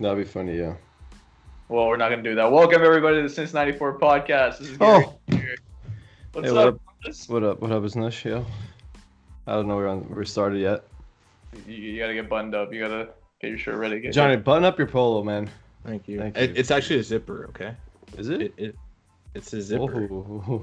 [0.00, 0.74] That'd be funny, yeah.
[1.68, 2.50] Well, we're not gonna do that.
[2.50, 4.58] Welcome everybody to the Since '94 podcast.
[4.58, 5.04] This is Gary.
[5.06, 5.18] Oh.
[6.32, 6.74] What's Hey, what up?
[6.74, 6.80] up?
[7.28, 7.60] What up?
[7.60, 8.24] What up, is Nush?
[8.24, 8.44] Yeah.
[9.46, 10.84] I don't know we're on we're started yet.
[11.66, 12.72] You, you gotta get buttoned up.
[12.72, 13.08] You gotta
[13.40, 14.00] get your shirt ready.
[14.00, 15.48] Get Johnny, button up your polo, man.
[15.86, 16.18] Thank you.
[16.18, 16.56] Thank It- you.
[16.56, 17.74] it's actually a zipper, okay?
[18.18, 18.40] Is it?
[18.42, 18.76] It, it
[19.34, 20.06] it's a zipper.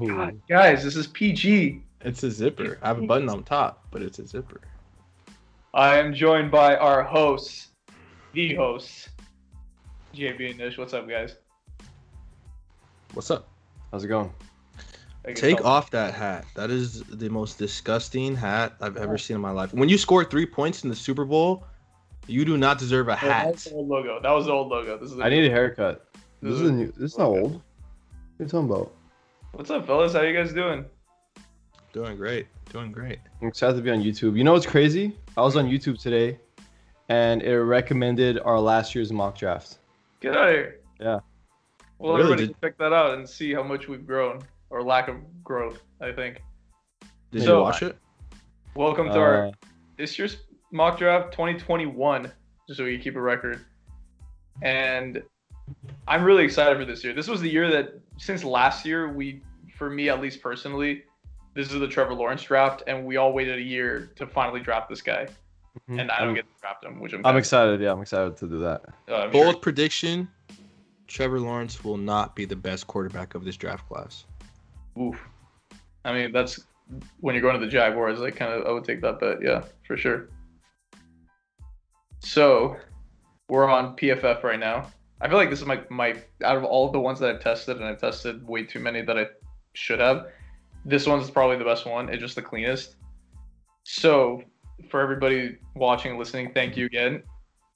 [0.08, 1.82] God, guys, this is PG.
[2.02, 2.80] It's a zipper.
[2.82, 4.62] I have a button on top, but it's a zipper.
[5.74, 7.70] I am joined by our hosts,
[8.34, 9.10] the hosts,
[10.14, 10.78] JB and Nish.
[10.78, 11.36] What's up, guys?
[13.14, 13.48] What's up?
[13.92, 14.32] How's it going?
[15.36, 16.46] Take I'll- off that hat.
[16.56, 19.74] That is the most disgusting hat I've ever seen in my life.
[19.74, 21.66] When you score three points in the Super Bowl,
[22.28, 23.72] you do not deserve a Oh, that was hat.
[23.72, 24.20] the old logo.
[24.22, 24.98] That was the old logo.
[24.98, 25.18] This is.
[25.18, 26.08] The I need a haircut.
[26.14, 27.52] This This is- is a new this is not old.
[27.54, 27.62] What
[28.40, 28.92] are you talking about?
[29.54, 30.14] What's up, fellas?
[30.14, 30.86] How you guys doing?
[31.94, 32.48] Doing great.
[32.72, 33.20] Doing great.
[33.42, 34.38] I'm excited to be on YouTube.
[34.38, 35.16] You know what's crazy?
[35.38, 36.40] I was on YouTube today
[37.10, 39.78] and it recommended our last year's mock draft.
[40.22, 40.80] Get out of here.
[41.00, 41.20] Yeah.
[41.98, 45.08] Well, Really, everybody did- check that out and see how much we've grown or lack
[45.08, 45.82] of growth.
[46.00, 46.42] I think.
[47.32, 47.98] Did So- you watch it?
[48.76, 49.52] Welcome to our Uh,
[49.98, 52.32] this year's mock draft 2021,
[52.68, 53.60] just so we keep a record.
[54.62, 55.24] And
[56.08, 57.14] I'm really excited for this year.
[57.14, 59.42] This was the year that since last year we,
[59.76, 61.04] for me at least personally,
[61.56, 64.88] this is the Trevor Lawrence draft, and we all waited a year to finally draft
[64.88, 65.28] this guy,
[65.88, 67.20] and I don't I'm, get to draft him, which I'm.
[67.20, 67.82] I'm kinda- excited.
[67.82, 68.82] Yeah, I'm excited to do that.
[69.10, 70.28] uh, I'm sure- Bold prediction
[71.08, 74.26] Trevor Lawrence will not be the best quarterback of this draft class.
[75.00, 75.20] Oof.
[76.06, 76.66] I mean, that's
[77.20, 78.22] when you're going to the Jaguars.
[78.22, 79.38] I kind of I would take that bet.
[79.42, 80.30] Yeah, for sure.
[82.20, 82.78] So,
[83.50, 84.90] we're on PFF right now.
[85.20, 87.78] I feel like this is my my out of all the ones that I've tested,
[87.78, 89.28] and I've tested way too many that I
[89.74, 90.28] should have.
[90.86, 92.10] This one's probably the best one.
[92.10, 92.96] It's just the cleanest.
[93.84, 94.44] So,
[94.90, 97.24] for everybody watching and listening, thank you again.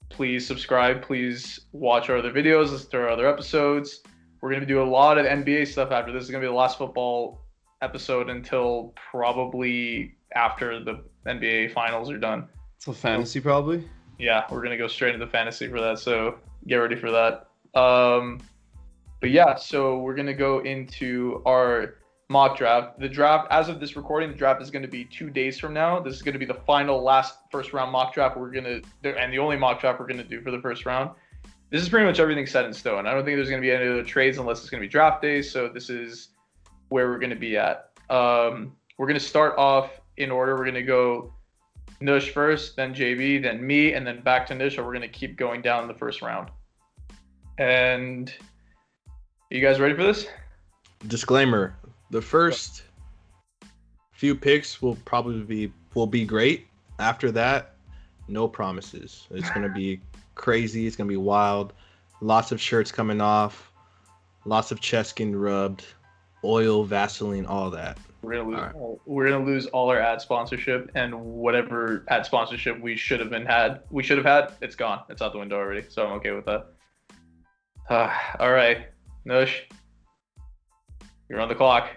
[0.08, 1.02] Please subscribe.
[1.02, 2.70] Please watch our other videos.
[2.70, 4.02] Listen to our other episodes.
[4.40, 6.24] We're gonna do a lot of NBA stuff after this.
[6.24, 7.40] Is gonna be the last football
[7.82, 12.48] episode until probably after the NBA finals are done.
[12.78, 13.88] So fantasy probably.
[14.18, 15.98] Yeah, we're gonna go straight into fantasy for that.
[15.98, 17.48] So get ready for that.
[17.78, 18.40] Um,
[19.20, 21.96] but yeah, so we're gonna go into our
[22.28, 22.98] mock draft.
[22.98, 26.00] The draft, as of this recording, the draft is gonna be two days from now.
[26.00, 29.38] This is gonna be the final, last first round mock draft we're gonna, and the
[29.38, 31.10] only mock draft we're gonna do for the first round.
[31.70, 33.06] This is pretty much everything set in stone.
[33.06, 35.50] I don't think there's gonna be any other trades unless it's gonna be draft days.
[35.50, 36.28] So this is
[36.88, 37.90] where we're gonna be at.
[38.10, 40.56] Um, we're gonna start off in order.
[40.56, 41.32] We're gonna go
[42.00, 44.78] Nush first, then JB, then me, and then back to Nush.
[44.78, 46.50] Or we're gonna keep going down the first round.
[47.58, 48.32] And
[49.50, 50.26] you guys ready for this?
[51.06, 51.76] Disclaimer:
[52.10, 52.82] the first
[54.12, 56.66] few picks will probably be will be great.
[56.98, 57.74] After that,
[58.28, 59.26] no promises.
[59.30, 60.00] It's gonna be
[60.34, 60.86] crazy.
[60.86, 61.72] It's gonna be wild.
[62.20, 63.72] Lots of shirts coming off.
[64.44, 65.84] Lots of chest getting rubbed.
[66.44, 67.98] Oil, Vaseline, all that.
[68.22, 68.58] We're gonna lose.
[68.58, 68.74] Alright.
[68.74, 73.30] all, we're gonna lose all our ad sponsorship and whatever ad sponsorship we should have
[73.30, 73.80] been had.
[73.90, 74.52] We should have had.
[74.62, 75.02] It's gone.
[75.08, 75.84] It's out the window already.
[75.88, 76.66] So I'm okay with that.
[77.88, 78.86] Uh, all right,
[79.26, 79.60] Nush,
[81.28, 81.90] you're on the clock.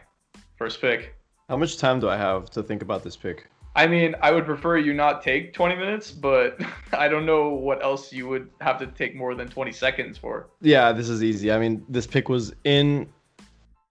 [0.57, 1.15] First pick.
[1.47, 3.49] How much time do I have to think about this pick?
[3.75, 6.59] I mean, I would prefer you not take 20 minutes, but
[6.93, 10.49] I don't know what else you would have to take more than 20 seconds for.
[10.61, 11.51] Yeah, this is easy.
[11.51, 13.07] I mean, this pick was in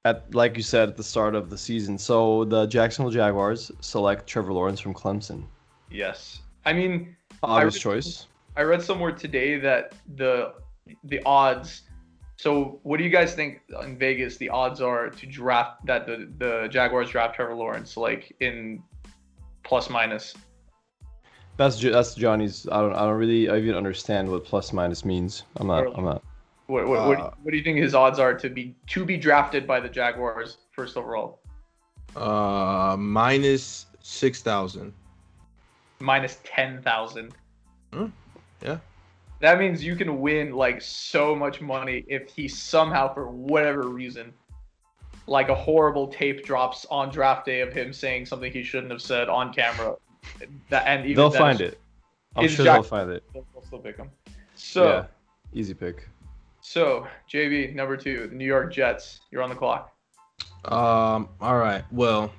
[0.04, 1.98] at like you said at the start of the season.
[1.98, 5.44] So the Jacksonville Jaguars select Trevor Lawrence from Clemson.
[5.90, 6.40] Yes.
[6.64, 8.26] I mean, Obvious I- choice.
[8.56, 10.54] I read somewhere today that the
[11.04, 11.82] the odds.
[12.38, 16.28] So, what do you guys think in Vegas the odds are to draft that the
[16.38, 18.80] the Jaguars draft Trevor Lawrence like in
[19.64, 20.34] plus minus?
[21.56, 22.68] That's that's Johnny's.
[22.70, 25.42] I don't I don't really I even understand what plus minus means.
[25.56, 25.86] I'm not.
[25.98, 26.22] I'm not.
[26.68, 29.16] What what, what, Uh, what do you think his odds are to be to be
[29.16, 31.40] drafted by the Jaguars first overall?
[32.14, 34.92] Uh, minus six thousand.
[35.98, 37.34] Minus ten thousand.
[37.92, 38.06] Hmm,
[38.62, 38.78] yeah.
[39.40, 44.32] That means you can win like so much money if he somehow, for whatever reason,
[45.26, 49.02] like a horrible tape drops on draft day of him saying something he shouldn't have
[49.02, 49.96] said on camera.
[50.70, 51.78] That and even They'll then, find it.
[52.36, 53.22] I'm sure Jack- they'll find it.
[53.32, 54.10] They'll, they'll still pick him.
[54.54, 55.06] So, yeah,
[55.52, 56.08] easy pick.
[56.60, 59.20] so JB number two, the New York Jets.
[59.30, 59.94] You're on the clock.
[60.64, 61.28] Um.
[61.40, 61.84] All right.
[61.92, 62.32] Well,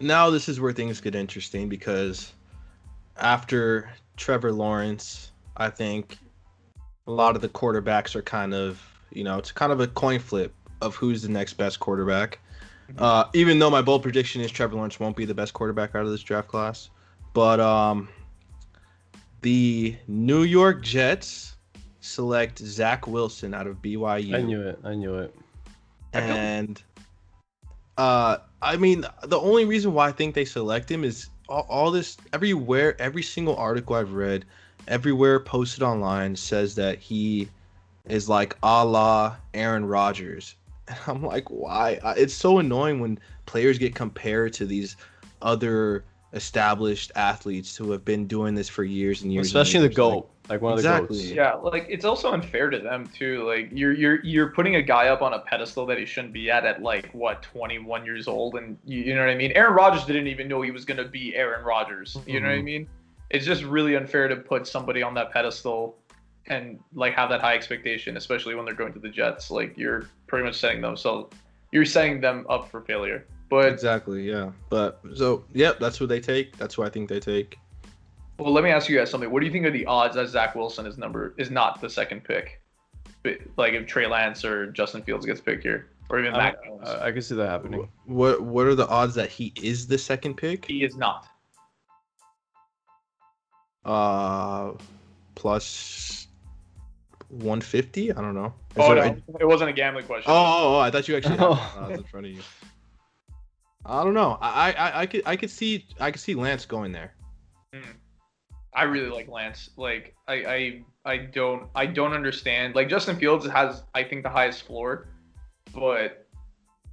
[0.00, 2.32] now this is where things get interesting because
[3.16, 6.18] after Trevor Lawrence, I think
[7.06, 10.18] a lot of the quarterbacks are kind of, you know, it's kind of a coin
[10.18, 12.38] flip of who's the next best quarterback.
[12.98, 16.04] Uh, even though my bold prediction is Trevor Lawrence won't be the best quarterback out
[16.04, 16.88] of this draft class,
[17.32, 18.08] but um,
[19.42, 21.56] the New York Jets
[22.00, 24.36] select Zach Wilson out of BYU.
[24.36, 24.78] I knew it.
[24.84, 25.34] I knew it.
[26.12, 26.82] and
[27.98, 31.90] uh i mean the only reason why i think they select him is all, all
[31.90, 34.44] this everywhere every single article i've read
[34.88, 37.48] everywhere posted online says that he
[38.08, 40.54] is like a la aaron Rodgers.
[40.88, 44.96] and i'm like why it's so annoying when players get compared to these
[45.42, 49.98] other established athletes who have been doing this for years and years Especially the years.
[49.98, 51.24] Like, goat, like, one of the goats.
[51.24, 53.44] Yeah, like it's also unfair to them too.
[53.46, 56.50] Like you're you're you're putting a guy up on a pedestal that he shouldn't be
[56.50, 59.52] at at like what 21 years old, and you, you know what I mean.
[59.54, 62.16] Aaron Rodgers didn't even know he was gonna be Aaron Rodgers.
[62.26, 62.64] You know what I Mhm.
[62.64, 62.88] mean?
[63.30, 65.98] It's just really unfair to put somebody on that pedestal
[66.46, 69.50] and like have that high expectation, especially when they're going to the Jets.
[69.50, 71.34] Like you're pretty much setting themselves,
[71.72, 73.26] you're setting them up for failure.
[73.48, 77.20] But exactly yeah but so yep that's who they take that's who i think they
[77.20, 77.56] take
[78.38, 79.30] Well, let me ask you guys something.
[79.30, 81.88] What do you think are the odds that Zach Wilson is number is not the
[81.88, 82.60] second pick?
[83.22, 86.64] But, Like if Trey Lance or Justin Fields gets picked here, or even I, Mac
[86.64, 87.88] Jones, I, I can see that happening.
[88.04, 90.66] What what are the odds that he is the second pick?
[90.66, 91.28] he is not.
[93.86, 94.72] Uh,
[95.36, 96.26] plus
[97.28, 98.12] one fifty.
[98.12, 98.52] I don't know.
[98.74, 100.24] Is Oh no, a- it wasn't a gambling question.
[100.30, 101.88] oh, oh, oh, I thought you actually had Oh.
[101.90, 102.42] in front of you.
[103.84, 104.36] I don't know.
[104.40, 107.14] I, I I could I could see I could see Lance going there.
[108.74, 109.70] I really like Lance.
[109.76, 112.74] Like I, I I don't I don't understand.
[112.74, 115.06] Like Justin Fields has I think the highest floor,
[115.72, 116.26] but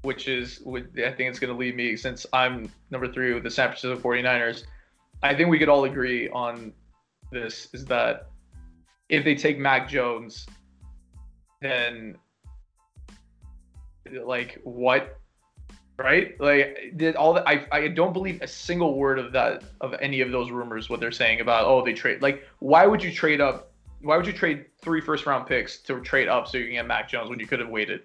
[0.03, 3.51] which is would I think it's gonna lead me since I'm number three with the
[3.51, 4.63] San Francisco 49ers.
[5.23, 6.73] I think we could all agree on
[7.33, 8.29] this is that
[9.09, 10.45] if they take Mac Jones,
[11.61, 12.17] then
[14.23, 15.19] like what
[15.97, 16.39] right?
[16.39, 20.21] Like did all that I I don't believe a single word of that of any
[20.21, 23.41] of those rumors what they're saying about oh they trade like why would you trade
[23.41, 23.71] up
[24.01, 26.87] why would you trade three first round picks to trade up so you can get
[26.87, 28.01] Mac Jones when you could have waited?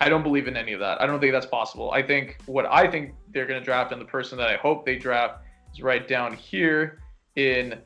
[0.00, 1.00] I don't believe in any of that.
[1.00, 1.90] I don't think that's possible.
[1.90, 4.84] I think what I think they're going to draft and the person that I hope
[4.84, 5.42] they draft
[5.72, 7.00] is right down here
[7.36, 7.80] in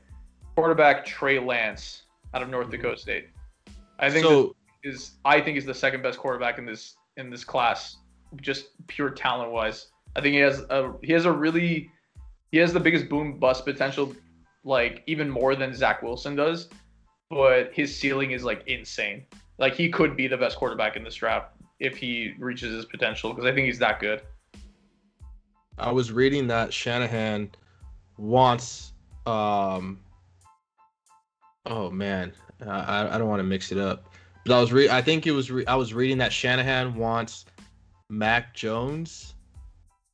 [0.55, 2.03] quarterback Trey Lance
[2.35, 3.29] out of North Dakota State.
[3.99, 4.55] I think so.
[4.85, 7.99] is I think is the second best quarterback in this in this class
[8.41, 9.89] just pure talent wise.
[10.17, 11.91] I think he has a he has a really
[12.51, 14.15] he has the biggest boom bust potential,
[14.65, 16.69] like even more than Zach Wilson does.
[17.31, 19.25] But his ceiling is like insane.
[19.59, 23.33] Like he could be the best quarterback in this draft if he reaches his potential
[23.33, 24.23] because I think he's that good.
[25.79, 27.51] I was reading that Shanahan
[28.19, 28.93] wants.
[29.27, 30.01] Um.
[31.67, 32.33] Oh man,
[32.67, 34.13] I I don't want to mix it up,
[34.45, 37.45] but I was re- I think it was re- I was reading that Shanahan wants
[38.09, 39.35] Mac Jones,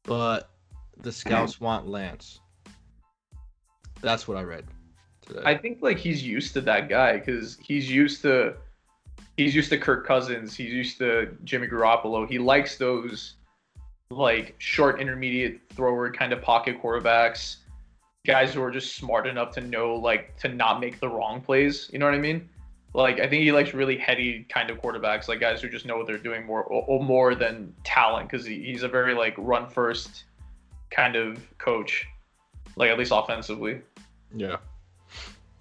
[0.05, 0.51] but
[0.99, 2.41] the scouts want Lance.
[4.01, 4.65] That's what I read
[5.23, 5.43] today.
[5.45, 8.55] I think like he's used to that guy because he's used to
[9.37, 12.29] he's used to Kirk Cousins, he's used to Jimmy Garoppolo.
[12.29, 13.35] He likes those
[14.11, 17.57] like short intermediate thrower kind of pocket quarterbacks,
[18.29, 21.89] guys who are just smart enough to know like to not make the wrong plays.
[21.91, 22.47] You know what I mean?
[22.93, 25.97] Like I think he likes really heady kind of quarterbacks, like guys who just know
[25.97, 29.35] what they're doing more or, or more than talent, because he, he's a very like
[29.39, 30.25] run first
[30.91, 32.07] kind of coach,
[32.77, 33.81] like at least offensively.
[34.37, 34.59] yeah.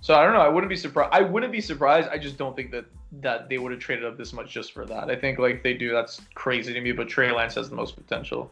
[0.02, 0.42] So I don't know.
[0.42, 1.14] I wouldn't be surprised.
[1.14, 2.10] I wouldn't be surprised.
[2.10, 2.86] I just don't think that
[3.22, 5.10] that they would have traded up this much just for that.
[5.10, 6.92] I think like they do, that's crazy to me.
[6.92, 8.52] But Trey Lance has the most potential.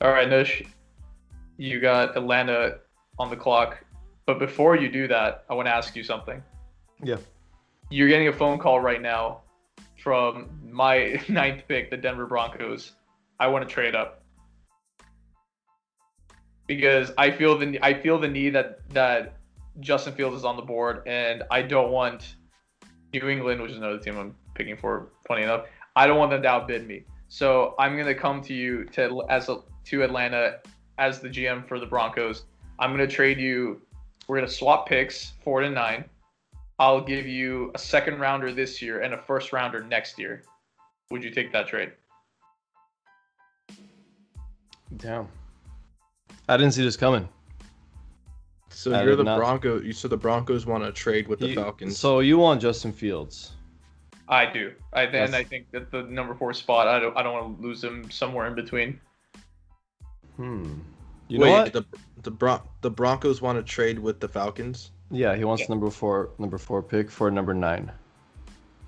[0.00, 0.64] All right, Nish,
[1.56, 2.78] you got Atlanta
[3.22, 3.82] on the clock.
[4.26, 6.42] But before you do that, I want to ask you something.
[7.02, 7.18] Yeah.
[7.88, 9.42] You're getting a phone call right now
[10.02, 12.92] from my ninth pick, the Denver Broncos.
[13.38, 14.22] I want to trade up
[16.66, 19.36] because I feel the I feel the need that that
[19.80, 22.36] Justin Fields is on the board, and I don't want
[23.12, 25.10] New England, which is another team I'm picking for.
[25.26, 27.04] Funny enough, I don't want them to outbid me.
[27.28, 30.58] So I'm gonna come to you to as a, to Atlanta
[30.98, 32.44] as the GM for the Broncos.
[32.82, 33.80] I'm gonna trade you.
[34.26, 36.04] We're gonna swap picks, four to nine.
[36.80, 40.42] I'll give you a second rounder this year and a first rounder next year.
[41.12, 41.92] Would you take that trade?
[44.96, 45.28] Damn.
[46.48, 47.28] I didn't see this coming.
[48.70, 49.84] So I you're the not- Broncos.
[49.84, 51.96] You said the Broncos want to trade with the You- Falcons.
[51.96, 53.52] So you want Justin Fields?
[54.28, 54.72] I do.
[54.92, 56.88] I and I think that the number four spot.
[56.88, 57.16] I don't.
[57.16, 59.00] I don't want to lose him somewhere in between.
[60.36, 60.80] Hmm.
[61.32, 61.72] You Wait, know what?
[61.72, 61.84] the
[62.24, 64.90] the Bron- the Broncos want to trade with the Falcons.
[65.10, 65.66] Yeah, he wants Yeah.
[65.70, 67.90] number four, number four pick for number nine.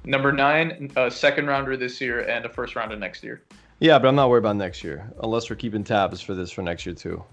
[0.05, 3.41] Number nine, a second rounder this year and a first rounder next year.
[3.79, 6.61] Yeah, but I'm not worried about next year, unless we're keeping tabs for this for
[6.61, 7.25] next year too.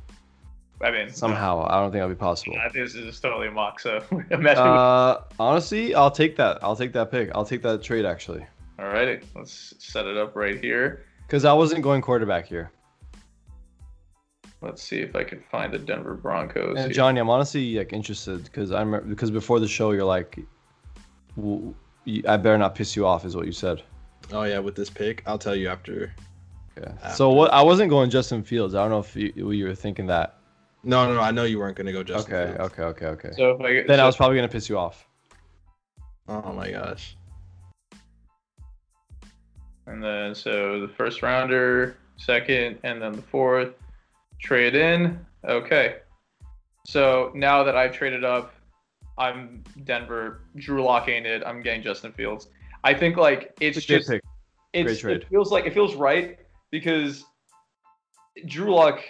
[0.82, 1.68] I mean, somehow.
[1.70, 2.56] I don't think that'll be possible.
[2.58, 3.82] I think this is totally a mock.
[3.82, 4.02] So
[4.32, 4.64] imagine.
[4.64, 6.58] Uh, honestly, I'll take that.
[6.64, 7.30] I'll take that pick.
[7.36, 8.46] I'll take that trade actually,
[8.80, 11.04] Alrighty, let's set it up right here.
[11.28, 12.72] because I wasn't going quarterback here.
[14.62, 16.78] Let's see if I can find the Denver Broncos.
[16.78, 16.90] And here.
[16.94, 20.38] Johnny, I'm honestly like interested because I'm because before the show you're like,
[21.36, 21.74] "W-
[22.06, 23.82] you- I better not piss you off, is what you said.
[24.32, 26.14] Oh yeah, with this pick, I'll tell you after.
[26.78, 26.90] Yeah.
[27.02, 27.16] After.
[27.16, 27.52] So what?
[27.52, 28.76] I wasn't going Justin Fields.
[28.76, 30.38] I don't know if you, you were thinking that.
[30.84, 31.22] No, no, no.
[31.22, 32.34] I know you weren't gonna go Justin.
[32.34, 32.74] okay, Fields.
[32.74, 33.32] okay, okay, okay.
[33.36, 35.08] So if I then so, I was probably gonna piss you off.
[36.28, 37.18] Oh my gosh.
[39.88, 43.74] and then so the first rounder, second, and then the fourth.
[44.42, 45.26] Trade in.
[45.48, 45.98] Okay.
[46.86, 48.54] So now that I've traded up,
[49.18, 50.42] I'm Denver.
[50.56, 51.44] Drew Lock ain't it.
[51.46, 52.48] I'm getting Justin Fields.
[52.84, 54.10] I think like it's It's just
[54.74, 56.40] it's, it feels like it feels right
[56.72, 57.26] because
[58.46, 59.02] Drew Lock,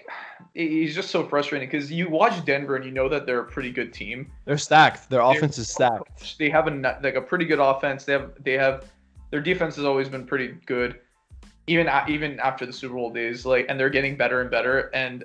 [0.54, 3.72] he's just so frustrating because you watch Denver and you know that they're a pretty
[3.72, 4.32] good team.
[4.46, 5.10] They're stacked.
[5.10, 6.38] Their They're offense is stacked.
[6.38, 8.04] They have a like a pretty good offense.
[8.04, 8.86] They have they have
[9.30, 11.00] their defense has always been pretty good,
[11.68, 13.46] even even after the Super Bowl days.
[13.46, 14.90] Like, and they're getting better and better.
[14.94, 15.24] And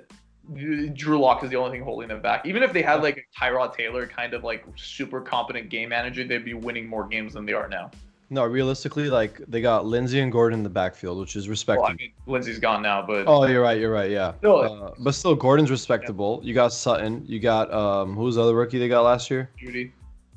[0.95, 2.45] Drew Lock is the only thing holding them back.
[2.45, 6.23] Even if they had like a Tyrod Taylor kind of like super competent game manager,
[6.23, 7.91] they'd be winning more games than they are now.
[8.29, 11.87] No, realistically, like they got Lindsay and Gordon in the backfield, which is Well, respectable.
[11.89, 13.79] I mean, Lindsay's gone now, but Oh, you're right.
[13.79, 14.11] You're right.
[14.11, 14.33] Yeah.
[14.39, 16.41] Still- Uh, but still, Gordon's respectable.
[16.43, 17.23] You got Sutton.
[17.25, 19.49] You got um, who's the other rookie they got last year?
[19.61, 19.91] Jeudy,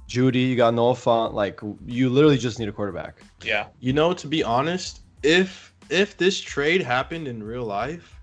[0.09, 0.49] Jeudy.
[0.49, 1.33] You got Noah Fant.
[1.35, 3.23] Like you literally just need a quarterback.
[3.45, 3.67] yeah.
[3.81, 8.15] You know, to be honest, if if this trade happened in real life,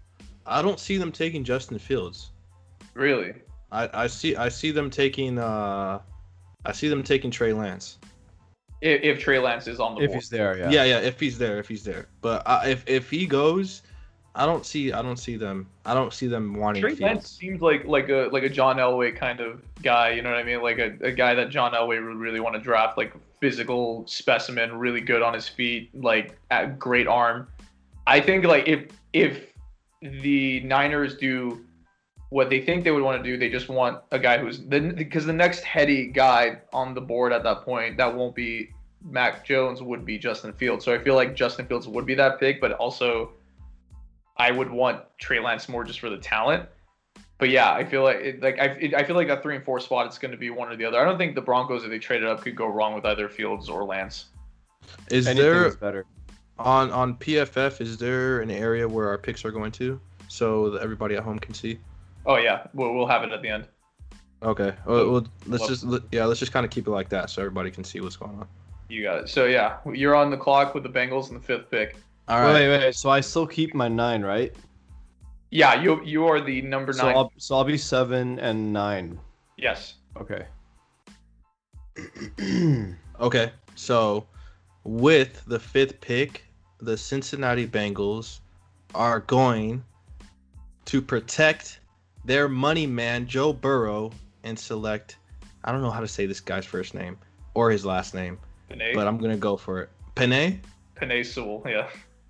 [0.45, 2.31] I don't see them taking Justin Fields.
[2.93, 3.33] Really?
[3.71, 5.99] I, I see I see them taking uh
[6.65, 7.97] I see them taking Trey Lance.
[8.81, 10.19] If, if Trey Lance is on the If board.
[10.19, 10.69] he's there, yeah.
[10.69, 12.07] Yeah, yeah, if he's there, if he's there.
[12.21, 13.81] But uh, if if he goes,
[14.35, 17.29] I don't see I don't see them I don't see them wanting Trey Lance Fields.
[17.29, 20.11] seems like like a like a John Elway kind of guy.
[20.11, 20.61] You know what I mean?
[20.61, 22.97] Like a, a guy that John Elway would really want to draft.
[22.97, 27.47] Like physical specimen, really good on his feet, like at great arm.
[28.07, 29.53] I think like if if
[30.01, 31.65] the Niners do
[32.29, 34.79] what they think they would want to do, they just want a guy who's the
[34.79, 38.69] because the next heady guy on the board at that point that won't be
[39.03, 40.85] Mac Jones would be Justin Fields.
[40.85, 43.33] So I feel like Justin Fields would be that pick, but also
[44.37, 46.67] I would want Trey Lance more just for the talent.
[47.39, 49.63] But yeah, I feel like it, like I, it, I feel like that three and
[49.63, 50.99] four spot it's going to be one or the other.
[50.99, 53.69] I don't think the Broncos if they traded up could go wrong with either Fields
[53.69, 54.25] or Lance.
[55.11, 56.05] Is Anything there is better.
[56.59, 60.81] On on PFF is there an area where our picks are going to so that
[60.81, 61.79] everybody at home can see?
[62.25, 63.67] Oh yeah, we'll, we'll have it at the end.
[64.43, 64.73] Okay.
[64.85, 67.41] Well, well let's Love- just yeah, let's just kind of keep it like that so
[67.41, 68.47] everybody can see what's going on.
[68.89, 69.29] You got it.
[69.29, 71.97] So yeah, you're on the clock with the Bengals in the fifth pick.
[72.27, 72.53] All right.
[72.53, 72.95] Wait, wait.
[72.95, 74.53] So I still keep my nine, right?
[75.49, 77.15] Yeah, you you are the number So nine.
[77.15, 79.19] I'll, so I'll be seven and nine.
[79.57, 79.95] yes.
[80.17, 80.45] Okay.
[83.19, 84.27] Okay, so
[84.83, 86.43] with the fifth pick,
[86.79, 88.39] the Cincinnati Bengals
[88.95, 89.83] are going
[90.85, 91.79] to protect
[92.25, 94.11] their money man, Joe Burrow,
[94.43, 95.17] and select.
[95.63, 97.17] I don't know how to say this guy's first name
[97.53, 98.37] or his last name,
[98.69, 98.93] Penei.
[98.93, 99.89] but I'm gonna go for it.
[100.15, 100.59] Penei?
[100.95, 101.63] Penei Sewell.
[101.67, 101.89] Yeah.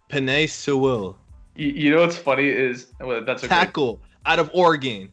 [0.09, 1.17] Penei Sewell.
[1.55, 5.09] You, you know what's funny is well, that's a great, Tackle out of Oregon.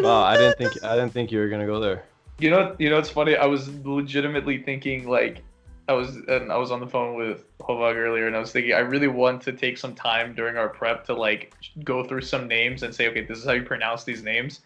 [0.00, 2.04] Wow, I didn't think I didn't think you were gonna go there.
[2.38, 3.36] You know, you know, it's funny.
[3.36, 5.42] I was legitimately thinking like,
[5.88, 8.74] I was and I was on the phone with Hovag earlier, and I was thinking
[8.74, 12.46] I really want to take some time during our prep to like go through some
[12.46, 14.60] names and say, okay, this is how you pronounce these names.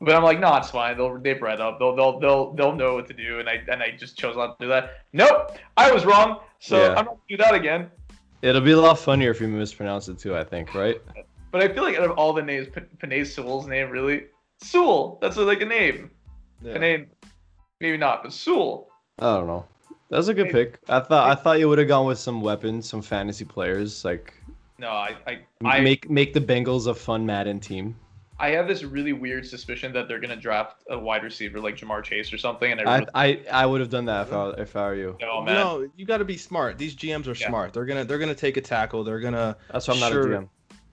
[0.00, 0.96] But I'm like, no, it's fine.
[0.96, 1.78] They'll they've read up.
[1.78, 4.58] They'll they'll they'll they'll know what to do, and I and I just chose not
[4.58, 5.04] to do that.
[5.12, 6.40] Nope, I was wrong.
[6.58, 6.88] So Yeah.
[6.90, 7.90] I'm not gonna do that again.
[8.40, 10.34] It'll be a lot funnier if you mispronounce it too.
[10.36, 11.00] I think, right?
[11.52, 14.24] But I feel like out of all the names, P- Penei Sewell's name really
[14.62, 15.18] Sewell.
[15.20, 16.10] That's like a name.
[16.62, 16.78] Yeah.
[16.78, 17.08] name.
[17.80, 18.88] maybe not, but Sewell.
[19.18, 19.66] I don't know.
[20.12, 20.78] That's a good pick.
[20.88, 24.34] I thought I thought you would have gone with some weapons, some fantasy players, like
[24.78, 27.96] No, I I I, make make the Bengals a fun Madden team.
[28.38, 32.02] I have this really weird suspicion that they're gonna draft a wide receiver like Ja'Marr
[32.02, 34.50] Chase or something, and I, I really, I, I would have done that if I
[34.58, 35.16] if I were you.
[35.20, 35.54] no man.
[35.54, 36.76] No, you got to be smart.
[36.76, 37.48] These GMs are Yeah.
[37.48, 37.72] smart.
[37.72, 39.04] They're gonna they're gonna take a tackle.
[39.04, 40.48] They're gonna That's why I'm not a GM.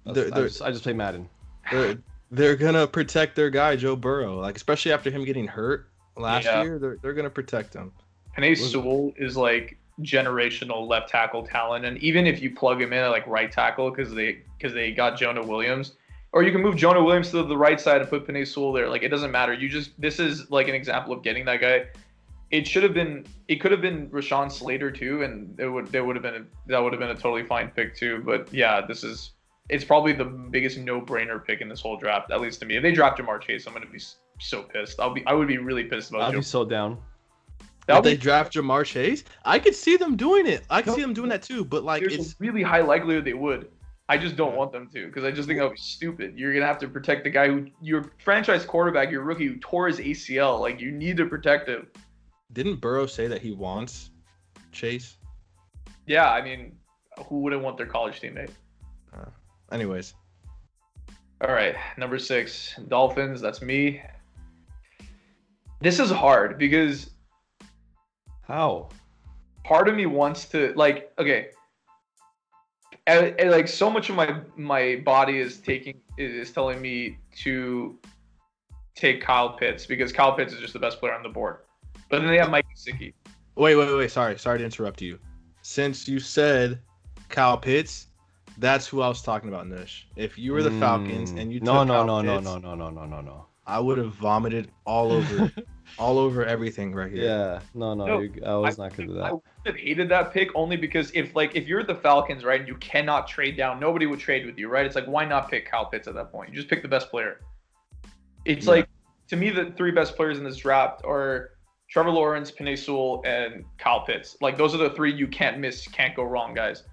[0.06, 1.28] They're- I, they're- just, I just play Madden.
[1.72, 1.98] they're
[2.32, 4.40] they're gonna protect their guy Joe Burrow.
[4.40, 6.62] Like especially after him getting hurt last Yeah.
[6.64, 7.92] year, they're they're gonna protect him.
[8.38, 13.00] Penei Sewell is like generational left tackle talent, and even if you plug him in
[13.00, 15.94] at like right tackle because they because they got Jonah Williams,
[16.32, 18.90] or you can move Jonah Williams to the right side and put Penei Sewell there.
[18.90, 19.54] Like it doesn't matter.
[19.54, 21.86] You just this is like an example of getting that guy.
[22.52, 23.26] It should have been.
[23.48, 25.88] It could have been Rashawn Slater too, and it would.
[25.88, 26.36] There would have been.
[26.36, 28.24] A, that would have been a totally fine pick too.
[28.26, 29.32] But yeah, this is
[29.70, 32.76] it's probably the biggest no-brainer pick in this whole draft, at least to me.
[32.76, 34.02] If they draft Ja'Marr Chase, I'm gonna be
[34.40, 35.00] so pissed.
[35.00, 36.40] I'll be I would be really pissed about I'd Joe.
[36.40, 36.98] be so down.
[37.88, 40.64] That'll If they be draft Ja'Marr Chase, I could see them doing it.
[40.70, 40.96] I could No.
[40.96, 41.66] see them doing that too.
[41.66, 43.70] But like, there's it's a really high likelihood they would.
[44.08, 46.38] I just don't want them to because I just think that would be stupid.
[46.38, 49.88] You're gonna have to protect the guy who your franchise quarterback, your rookie who tore
[49.88, 50.60] his ACL.
[50.60, 51.88] Like you need to protect him.
[52.54, 54.10] didn't Burrow say that he wants
[54.72, 55.18] Chase?
[56.08, 56.76] Yeah, I mean,
[57.28, 58.50] who wouldn't want their college teammate?
[59.16, 59.26] Uh,
[59.72, 60.16] anyways,
[61.42, 63.40] All right, number six, Dolphins.
[63.42, 64.02] That's me.
[65.82, 67.12] This is hard because
[68.50, 68.90] How?
[69.70, 71.50] part of me wants to like okay
[73.06, 77.98] and, and, like so much of my my body is taking is telling me to
[78.96, 81.58] take Kyle Pitts because Kyle Pitts is just the best player on the board.
[82.10, 83.14] But then they have Mike Gesicki.
[83.56, 84.12] wait, wait, wait.
[84.12, 85.18] Sorry, sorry to interrupt you.
[85.62, 86.80] Since you said
[87.30, 88.08] Kyle Pitts,
[88.58, 90.08] that's who I was talking about, Nish.
[90.16, 91.40] If you were the Falcons Mm.
[91.40, 93.46] and you no took no Kyle no no no no no no no no.
[93.70, 95.52] I would have vomited all over,
[96.00, 97.24] all over everything right here.
[97.24, 99.26] Yeah, no no, No, you, I was not gonna do that.
[99.26, 102.60] I would have hated that pick only because if like if you're the Falcons, right,
[102.60, 104.86] and you cannot trade down, nobody would trade with you, right?
[104.86, 106.50] It's like why not pick Kyle Pitts at that point?
[106.50, 107.42] You just pick the best player.
[108.46, 108.72] It's Yeah.
[108.72, 108.90] like
[109.28, 111.52] to me the three best players in this draft are
[111.92, 114.38] Trevor Lawrence, Penei Sewell, and Kyle Pitts.
[114.42, 116.84] Like those are the three you can't miss, can't go wrong, guys.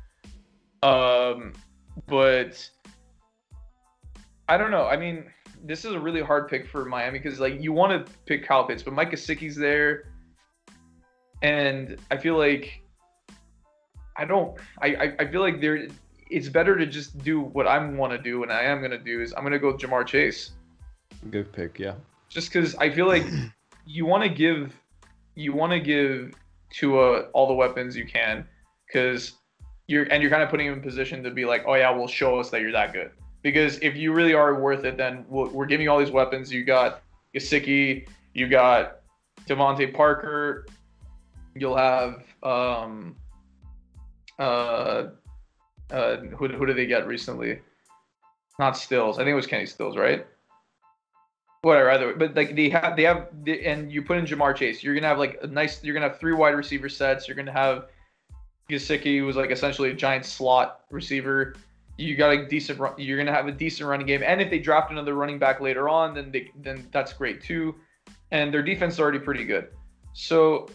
[0.82, 1.54] Um,
[2.06, 2.68] but
[4.48, 4.86] I don't know.
[4.86, 5.24] I mean,
[5.66, 8.64] this is a really hard pick for Miami because like you want to pick Kyle
[8.64, 10.04] Pitts, but Mike Gesicki's there,
[11.42, 12.82] and I feel like
[14.16, 14.56] I don't.
[14.80, 15.88] I I, I feel like there.
[16.28, 19.20] It's better to just do what I want to do, and I am gonna do
[19.22, 20.50] is I'm gonna go with Ja'Marr Chase
[21.30, 21.94] Good pick, yeah.
[22.28, 23.24] just because I feel like
[23.86, 24.74] you want to give
[25.34, 26.34] you want to give
[26.70, 28.46] Tua all the weapons you can
[28.86, 29.34] because
[29.86, 32.08] you're and you're kind of putting him in position to be like, oh yeah, well
[32.08, 33.10] show us that you're that good.
[33.46, 36.52] Because if you really are worth it, then we're giving you all these weapons.
[36.52, 39.02] You got Gesicki, you got
[39.46, 40.66] DeVante Parker,
[41.54, 43.14] you'll have um
[44.40, 45.10] uh
[45.92, 47.60] uh who who did they get recently?
[48.58, 49.16] Not Stills.
[49.16, 50.26] I think it was Kenny Stills, right?
[51.62, 52.14] whatever either way.
[52.14, 55.18] but like they have they have and you put in Ja'Marr Chase you're gonna have
[55.18, 57.86] like a nice you're gonna have three wide receiver sets you're gonna have
[58.70, 61.54] Gesicki who was like essentially a giant slot receiver
[61.96, 64.58] you got a decent run, you're gonna have a decent running game and if they
[64.58, 67.74] draft another running back later on then they then that's great too
[68.30, 69.68] and their defense is already pretty good
[70.12, 70.68] so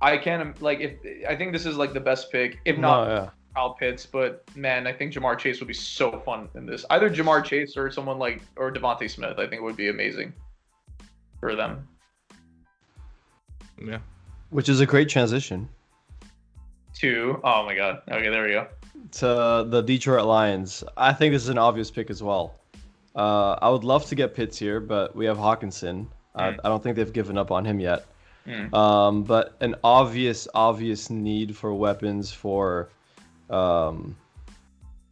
[0.00, 0.92] I can't like if
[1.28, 3.30] I think this is like the best pick if not No, yeah.
[3.54, 6.84] Kyle Pitts, but man, I think Ja'Marr Chase would be so fun in this.
[6.90, 10.32] Either Ja'Marr Chase or someone like or DeVonta Smith, I think would be amazing
[11.38, 11.86] for them.
[13.80, 13.98] Yeah.
[14.50, 15.68] Which is a great transition
[16.94, 17.40] Two.
[17.42, 18.02] Oh my god.
[18.10, 18.68] Okay, there we go.
[19.12, 20.82] To the Detroit Lions.
[20.96, 22.54] I think this is an obvious pick as well.
[23.14, 26.06] Uh, I would love to get Pitts here, but we have Hockenson.
[26.34, 26.60] I, Mm.
[26.64, 28.06] I don't think they've given up on him yet.
[28.46, 28.74] Mm.
[28.74, 32.88] Um, but an obvious, obvious need for weapons for,
[33.50, 34.16] um,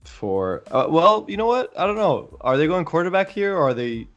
[0.05, 1.73] for uh, well, you know what?
[1.79, 2.37] I don't know.
[2.41, 4.09] Are they going quarterback here, or are they,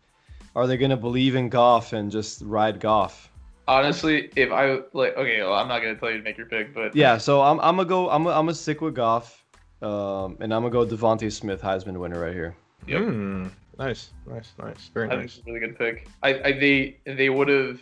[0.56, 3.32] are they gonna believe in Goff and just ride Goff?
[3.67, 6.73] Honestly, if I like, okay, well, I'm not gonna tell you to make your pick,
[6.73, 7.17] but Yeah.
[7.17, 8.10] So I'm, I'm gonna go.
[8.10, 9.45] I'm, I'm gonna stick with Goff,
[9.86, 12.56] um, and I'm gonna go DeVonta Smith, Heisman winner right here.
[12.88, 13.02] Yep.
[13.04, 13.48] Hmm.
[13.78, 14.89] Nice, nice, nice.
[14.93, 15.38] Very I think nice.
[15.38, 16.08] it's a really good pick.
[16.24, 17.80] I, I they they would have.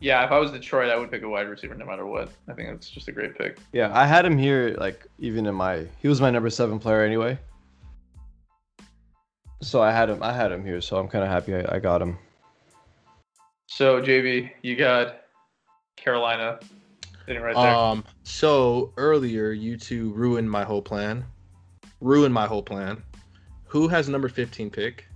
[0.00, 2.28] Yeah, if I was Detroit, I would pick a wide receiver no matter what.
[2.48, 3.58] I think it's just a great pick.
[3.72, 7.02] Yeah, I had him here, like even in my, he was my number seven player
[7.02, 7.38] anyway.
[9.62, 11.78] So I had him, I had him here, so I'm kind of happy I, I
[11.78, 12.18] got him.
[13.66, 15.22] So JB, you got
[15.96, 16.58] Carolina
[17.26, 17.74] sitting right there.
[17.74, 18.04] Um.
[18.22, 21.24] So earlier, you two ruined my whole plan.
[22.00, 23.02] Ruined my whole plan.
[23.64, 25.06] Who has number fifteen pick?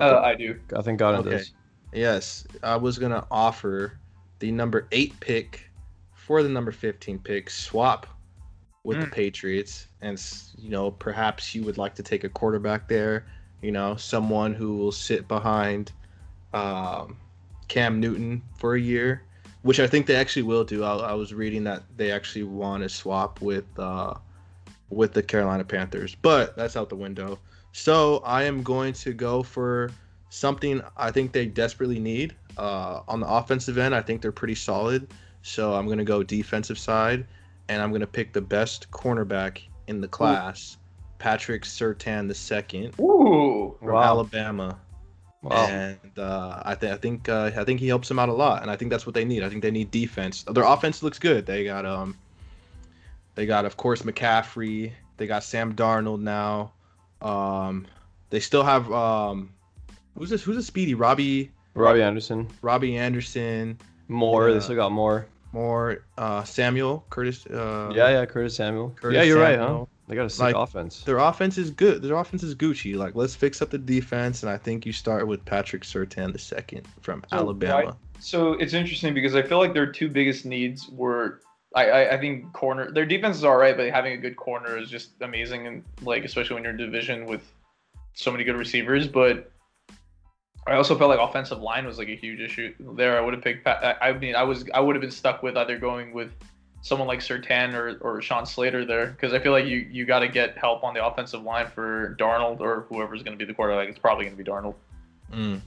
[0.00, 0.58] uh, I do.
[0.76, 1.30] I think God him Okay.
[1.38, 1.52] this.
[1.92, 3.98] Yes, I was gonna offer
[4.40, 5.70] the number eight pick
[6.12, 7.48] for the number fifteen pick.
[7.50, 8.06] Swap
[8.84, 9.12] with the Mm.
[9.12, 10.20] Patriots, and
[10.56, 13.26] you know perhaps you would like to take a quarterback there.
[13.62, 15.92] You know, someone who will sit behind
[16.54, 17.16] um,
[17.68, 19.22] Cam Newton for a year,
[19.68, 20.82] which I think they actually will do.
[20.82, 24.14] I, I was reading that they actually want to swap with uh,
[24.88, 27.38] with the Carolina Panthers, but that's out the window.
[27.72, 29.90] So I am going to go for
[30.30, 33.94] something I think they desperately need uh, on the offensive end.
[33.94, 35.06] I think they're pretty solid.
[35.42, 37.26] So I'm going to go defensive side,
[37.68, 40.78] and I'm going to pick the best cornerback in the class,
[41.18, 43.76] Patrick Surtain the second Ooh.
[43.80, 44.02] from Wow.
[44.02, 44.78] Alabama.
[45.42, 45.66] Wow.
[45.66, 48.62] And uh, I, th- I think uh, I think he helps them out a lot,
[48.62, 49.44] and I think that's what they need.
[49.44, 50.42] I think they need defense.
[50.42, 51.46] Their offense looks good.
[51.46, 52.16] They got um,
[53.36, 54.92] they got of course McCaffrey.
[55.16, 56.72] They got Sam Darnold now.
[57.22, 57.86] Um,
[58.30, 59.50] they still have um,
[60.16, 60.42] who's this?
[60.42, 60.94] Who's a speedy?
[60.94, 64.52] Robbie Robbie Anderson, Robbie Anderson, more.
[64.52, 65.26] They still got more.
[65.52, 67.46] more uh, Samuel Curtis.
[67.46, 68.94] Uh, yeah, yeah, Curtis Samuel.
[69.00, 69.84] Curtis yeah, you're right, huh?
[70.08, 70.16] Samuel.
[70.16, 71.02] They got a sick Like, offense.
[71.04, 72.02] Their offense is good.
[72.02, 72.96] Their offense is Gucci.
[72.96, 76.38] Like, let's fix up the defense, and I think you start with Patrick Surtain the
[76.38, 77.96] second from So, Alabama.
[78.20, 81.40] So it's interesting because I feel like their two biggest needs were
[81.74, 84.78] I, I, I think corner their defense is all right, but having a good corner
[84.78, 87.42] is just amazing and like especially when you're in division with
[88.14, 89.06] so many good receivers.
[89.06, 89.50] But
[90.66, 93.16] I also felt like offensive line was like a huge issue there.
[93.16, 93.64] I would have picked.
[93.64, 96.32] Pat, I, I mean, I was I would have been stuck with either going with
[96.80, 100.20] someone like Surtain or, or Sean Slater there because I feel like you you got
[100.20, 103.54] to get help on the offensive line for Darnold or whoever's going to be the
[103.54, 103.88] quarterback.
[103.88, 104.74] It's probably going to be Darnold.
[105.32, 105.60] Mm.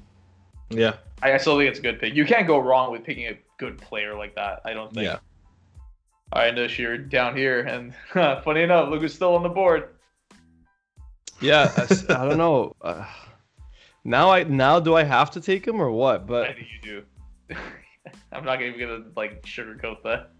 [0.69, 2.15] Yeah, I, I still think it's a good pick.
[2.15, 4.62] You can't go wrong with picking a good player like that.
[4.65, 5.06] I don't think.
[5.06, 5.19] yeah.
[6.34, 7.93] All right, Nish, you're down here, and
[8.43, 9.89] funny enough, look who's still on the board.
[11.41, 11.69] Yeah,
[12.10, 12.76] I don't know.
[12.82, 13.06] Uh,
[14.04, 16.26] now I now do I have to take him or what?
[16.26, 17.04] But I But think you
[17.50, 17.56] do.
[18.32, 20.32] I'm not even gonna like sugarcoat that.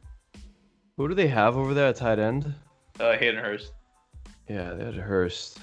[0.98, 2.54] Who do they have over there at tight end?
[3.00, 3.74] Uh, Hayden Hurst.
[4.48, 5.60] Yeah, they had Hurst.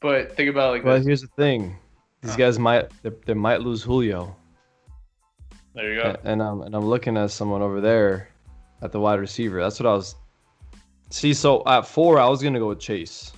[0.00, 1.06] But think about it like Well, this.
[1.06, 1.76] here's the thing:
[2.20, 2.36] these Huh.
[2.38, 4.34] guys might they, they might lose Julio,
[5.74, 6.08] There you go.
[6.10, 8.28] and, and I'm and I'm looking at someone over there
[8.82, 9.60] at the wide receiver.
[9.62, 10.16] That's what I was.
[11.10, 13.32] See, so at four, I was gonna go with Chase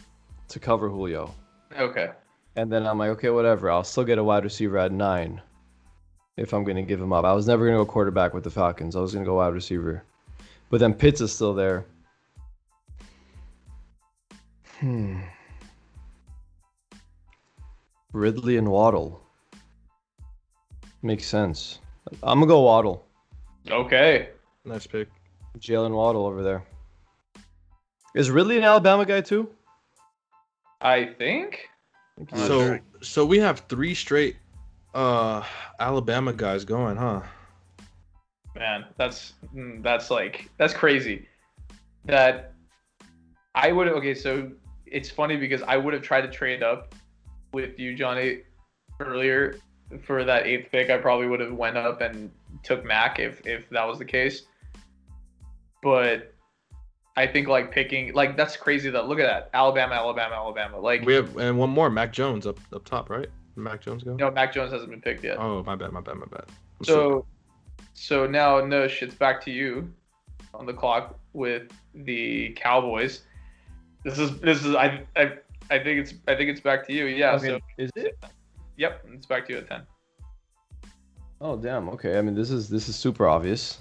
[0.48, 1.32] to cover Julio,
[1.78, 2.10] Okay.
[2.56, 3.70] and then I'm like, okay, whatever.
[3.70, 5.40] I'll still get a wide receiver at nine
[6.36, 7.24] if I'm gonna give him up.
[7.24, 8.96] I was never gonna go quarterback with the Falcons.
[8.96, 10.02] I was gonna go wide receiver,
[10.70, 11.84] but then Pitts is still there.
[14.80, 15.20] Hmm.
[18.12, 19.20] Ridley and Waddle.
[21.02, 21.80] Makes sense.
[22.22, 23.06] I'm gonna go Waddle.
[23.70, 24.30] Okay.
[24.64, 25.08] Nice pick.
[25.58, 26.64] Jaylen Waddle over there.
[28.14, 29.48] Is Ridley an Alabama guy too?
[30.80, 31.68] I think.
[32.18, 32.80] I think I'm he not is.
[33.00, 34.36] So, so we have three straight
[34.94, 35.42] uh
[35.78, 37.20] Alabama guys going, huh?
[38.58, 41.28] Man, that's mm, that's like that's crazy.
[42.04, 42.52] That
[43.54, 44.14] I would okay.
[44.14, 44.50] So
[44.86, 46.94] it's funny because I would have tried to trade up
[47.52, 48.42] with you, Johnny,
[49.00, 49.56] earlier
[50.04, 50.90] for that eighth pick.
[50.90, 52.30] I probably would have went up and
[52.62, 54.42] took Mac if if that was the case.
[55.82, 56.34] But
[57.16, 58.90] I think like picking like that's crazy.
[58.90, 60.78] That look at that Alabama, Alabama, Alabama.
[60.78, 63.28] Like We have and one more, Mac Jones up up top, right?
[63.56, 64.14] Mac Jones go.
[64.14, 65.38] no, Mac Jones hasn't been picked yet.
[65.38, 66.44] Oh, my bad, my bad, my bad.
[66.78, 67.26] I'm So,
[67.96, 69.90] so now Nush, it's back to you
[70.52, 73.22] on the clock with the Cowboys.
[74.04, 75.32] This is this is I I,
[75.70, 77.06] I think it's I think it's back to you.
[77.06, 77.32] Yeah.
[77.32, 78.22] I so is it?
[78.76, 79.82] yep, it's back to you at ten.
[81.40, 81.88] Oh damn.
[81.88, 82.18] Okay.
[82.18, 83.80] I mean, this is this is super obvious.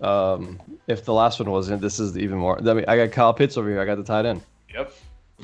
[0.00, 2.58] Um, if the last one wasn't, this is even more.
[2.58, 3.80] I mean, I got Kyle Pitts over here.
[3.80, 4.42] I got the tight end.
[4.72, 4.92] Yep.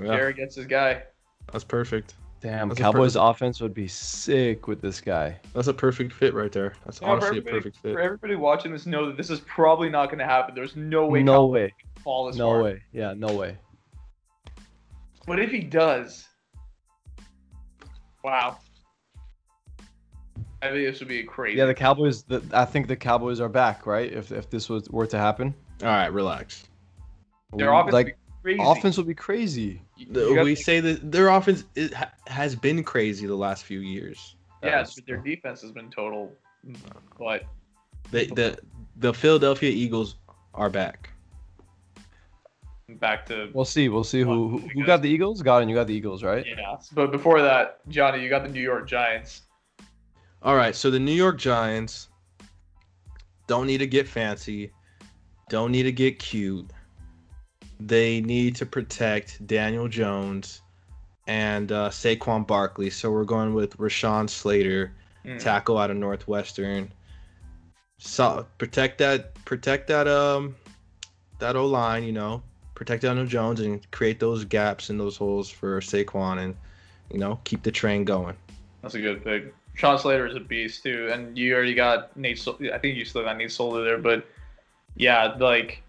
[0.01, 1.03] yeah, Jared gets his guy.
[1.51, 2.15] that's perfect.
[2.43, 5.39] Damn, That's a Cowboys offense would be sick with this guy.
[5.55, 6.75] That's a perfect fit right there.
[6.85, 7.93] That's You know, for honestly a everybody- perfect fit.
[7.93, 10.53] For everybody watching this, know that this is probably not going to happen.
[10.55, 11.23] There's no way.
[11.23, 11.75] no Cowboys way.
[12.03, 12.63] Fall this No far.
[12.65, 12.83] way.
[12.93, 13.57] Yeah, no way.
[15.25, 16.27] But if he does,
[18.25, 18.59] wow.
[20.63, 21.59] I think this would be crazy.
[21.59, 22.25] Yeah, the Cowboys.
[22.25, 24.13] The, I think the Cowboys are back, right?
[24.13, 26.65] If if this was were to happen, All right, relax.
[27.55, 28.71] Their offense like would be crazy.
[28.71, 29.83] offense would be crazy.
[30.07, 31.93] You- The- you got- we say that their offense is,
[32.27, 34.37] has been crazy the last few years.
[34.63, 36.33] Yes, but their defense has been total.
[37.19, 37.45] But
[38.11, 38.59] They, the
[38.97, 40.17] the Philadelphia Eagles
[40.55, 41.11] are back.
[43.01, 43.89] back to We'll see.
[43.89, 45.41] We'll see who who, who got the Eagles.
[45.43, 46.45] Got and You got the Eagles, right?
[46.47, 46.77] yeah.
[46.93, 49.43] But before that, Johnny, you got the New York Giants.
[50.43, 52.09] All right, so the New York Giants
[53.47, 54.73] don't need to get fancy,
[55.49, 56.69] don't need to get cute.
[57.87, 60.61] They need to protect Daniel Jones
[61.27, 62.91] and uh, Saquon Barkley.
[62.91, 64.93] So we're going with Rashawn Slater,
[65.25, 65.39] Mm.
[65.39, 66.91] tackle out of Northwestern.
[67.99, 70.57] So protect that, protect that, um,
[71.39, 72.03] that O line.
[72.03, 72.43] You know,
[72.75, 76.57] protect Daniel Jones and create those gaps and those holes for Saquon, and
[77.13, 78.37] you know, keep the train going.
[78.83, 79.55] That's a good pick.
[79.75, 82.39] Sean Slater is a beast too, and you already got Nate.
[82.41, 84.27] Sol- I think you still got Nate Solder there, but
[84.97, 85.85] yeah, like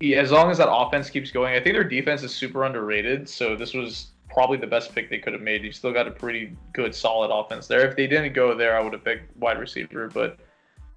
[0.00, 3.28] yeah, as long as that offense keeps going, I think their defense is super underrated.
[3.28, 5.64] So this was probably the best pick they could have made.
[5.64, 7.88] You still got a pretty good, solid offense there.
[7.88, 10.38] If they didn't go there, I would have picked wide receiver, but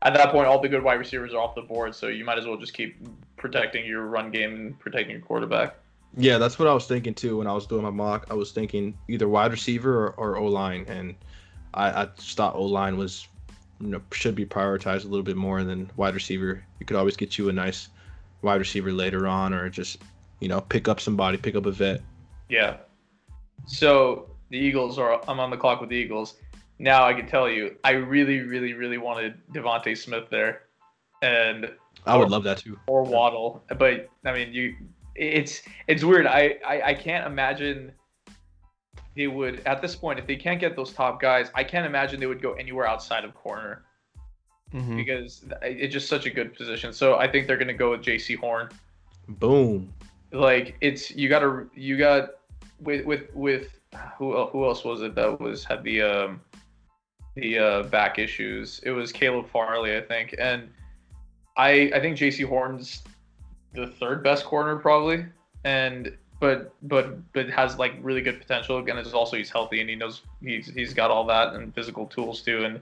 [0.04, 2.38] at that point, all the good wide receivers are off the board, so you might
[2.38, 2.98] as well just keep
[3.38, 5.76] protecting your run game and protecting your quarterback.
[6.18, 8.28] Yeah, that's what I was thinking too when I was doing my mock.
[8.30, 11.16] I was thinking either wide receiver or, or O line, and
[11.74, 13.28] I, I just thought O line was
[13.80, 16.64] you know should be prioritized a little bit more than wide receiver.
[16.80, 17.90] You could always get you a nice
[18.42, 20.02] wide receiver later on, or just
[20.40, 22.02] you know pick up somebody, pick up a vet.
[22.50, 22.78] Yeah.
[23.66, 25.22] So the Eagles are.
[25.28, 26.36] I'm on the clock with the Eagles.
[26.80, 30.64] Now I can tell you, I really, really, really wanted DeVonta Smith there,
[31.22, 31.72] and
[32.06, 32.80] I would love that too.
[32.88, 33.64] or Waddle.
[33.78, 34.76] But I mean, you,
[35.16, 36.26] it's it's weird.
[36.26, 37.92] I, I I can't imagine
[39.16, 41.52] they would at this point if they can't get those top guys.
[41.54, 43.84] I can't imagine they would go anywhere outside of corner
[44.74, 44.96] Mhm.
[44.96, 46.94] because it's just such a good position.
[46.94, 48.70] So I think they're gonna go with Jaycee Horn.
[49.28, 49.94] Boom.
[50.32, 52.30] Like it's you gotta you got
[52.80, 53.80] with with with
[54.18, 56.42] who who else was it that was had the um
[57.36, 58.80] the uh back issues?
[58.84, 60.70] It was Caleb Farley, I think, and
[61.58, 63.04] I I think Jaycee Horn's
[63.74, 65.26] the third best corner probably,
[65.64, 68.78] and but but but has like really good potential.
[68.78, 72.06] And it's also he's healthy and he knows he's he's got all that and physical
[72.06, 72.64] tools too.
[72.66, 72.80] And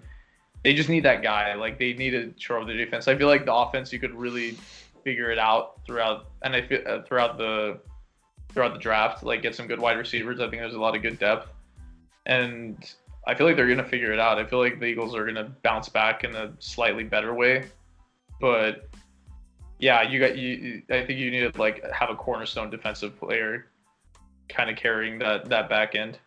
[0.63, 1.53] they just need that guy.
[1.55, 3.07] Like they need to shore up the defense.
[3.07, 4.57] I feel like the offense you could really
[5.03, 7.79] figure it out throughout and I feel uh, throughout the
[8.51, 9.23] throughout the draft.
[9.23, 10.39] Like get some good wide receivers.
[10.39, 11.49] I think there's a lot of good depth,
[12.25, 12.77] and
[13.27, 14.37] I feel like they're gonna figure it out.
[14.37, 17.65] I feel like the Eagles are gonna bounce back in a slightly better way,
[18.41, 18.89] but
[19.79, 20.83] yeah, you got you.
[20.89, 23.67] I think you need to like have a cornerstone defensive player,
[24.49, 26.19] kind of carrying that that back end.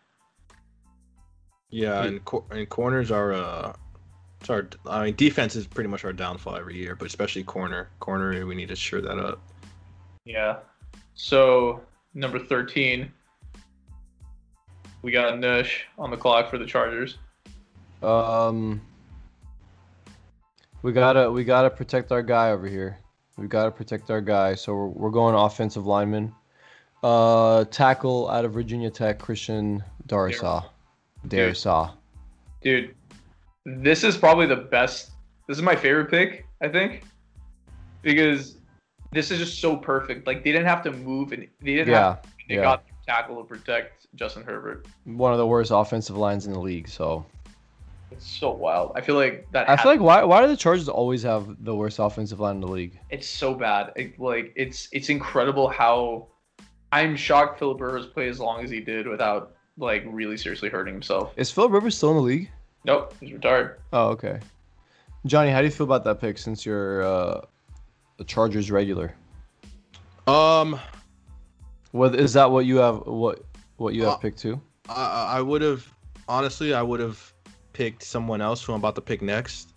[1.69, 3.73] Yeah, and and corners are uh,
[4.43, 4.67] it's our.
[4.85, 7.89] I mean, defense is pretty much our downfall every year, but especially corner.
[7.99, 9.41] Corner, we need to shore that up.
[10.25, 10.57] Yeah.
[11.15, 11.81] So
[12.13, 13.11] number thirteen,
[15.01, 17.17] we got Nush on the clock for the Chargers.
[18.01, 18.81] Um,
[20.81, 22.97] we gotta we gotta protect our guy over here.
[23.37, 24.55] We gotta protect our guy.
[24.55, 26.35] So we're, we're going offensive lineman.
[27.01, 30.65] Uh, tackle out of Virginia Tech, Christian Darrisaw.
[31.27, 31.93] Darrisaw.
[32.61, 32.95] Dude,
[33.65, 35.11] this is probably the best.
[35.47, 37.03] This is my favorite pick, I think,
[38.01, 38.57] because
[39.11, 40.27] this is just so perfect.
[40.27, 42.19] Like they didn't have to move, and they didn't have.
[42.23, 42.61] Yeah, They yeah.
[42.61, 44.85] got tackle to protect Justin Herbert.
[45.05, 46.87] one of the worst offensive lines in the league.
[46.87, 47.25] So
[48.11, 48.93] It's so wild.
[48.95, 49.69] I feel like that.
[49.69, 52.61] I feel like why why do the Chargers always have the worst offensive line in
[52.61, 52.97] the league?
[53.09, 53.91] it's so bad.
[53.95, 56.27] It, like it's it's incredible how.
[56.91, 60.93] I'm shocked Philip Rivers played as long as he did without like really seriously hurting
[60.93, 61.33] himself.
[61.37, 62.51] Is Philip Rivers still in the league?
[62.85, 63.79] Nope, he's retired.
[63.93, 64.39] Oh, okay.
[65.25, 67.41] Johnny, how do you feel about that pick since you're uh,
[68.17, 69.15] the Chargers regular?
[70.27, 70.79] Um,
[71.91, 72.49] What is that?
[72.51, 73.05] What you have?
[73.05, 73.43] What
[73.77, 74.59] what you have Uh, picked too?
[74.89, 75.87] I, I would have
[76.27, 77.33] honestly, I would have
[77.73, 79.69] picked someone else who I'm about to pick next.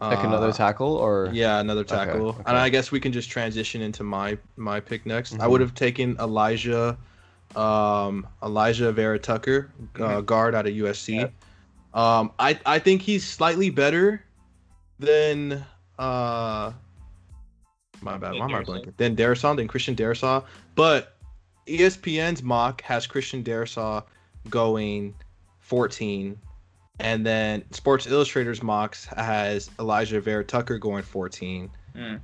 [0.00, 2.28] Like another Uh, tackle or Yeah, another tackle.
[2.30, 2.42] okay.
[2.46, 5.34] And I guess we can just transition into my my pick next.
[5.34, 5.50] I Mhm.
[5.50, 6.98] would have taken Elijah,
[7.56, 11.14] um, Elijah Vera Tucker, uh, guard out of USC.
[11.20, 11.28] Yeah.
[11.94, 14.22] Um, I I think he's slightly better
[14.98, 15.64] than
[15.98, 16.72] uh,
[18.00, 18.66] my bad, Than why am I Darrisaw.
[18.66, 18.96] blanking?
[18.96, 20.44] Than Darrisaw, than Christian Darrisaw.
[20.74, 21.16] But
[21.66, 24.02] ESPN's mock has Christian Darrisaw
[24.50, 25.14] going
[25.60, 26.38] 14
[27.00, 31.70] and then Sports Illustrators mocks has Elijah Vera Tucker going 14.
[31.96, 32.20] Mm.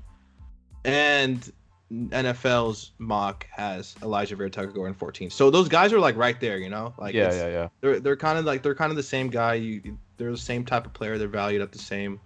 [0.85, 1.53] And
[1.93, 5.29] NFL's mock has Elijah Vera Tucker going 14.
[5.31, 6.95] So those guys are like right there, you know?
[6.99, 7.69] Like yeah, yeah, yeah.
[7.81, 9.55] They're they're kind of like they're kind of the same guy.
[9.55, 11.19] You they're the same type of player.
[11.19, 12.21] They're valued at the same,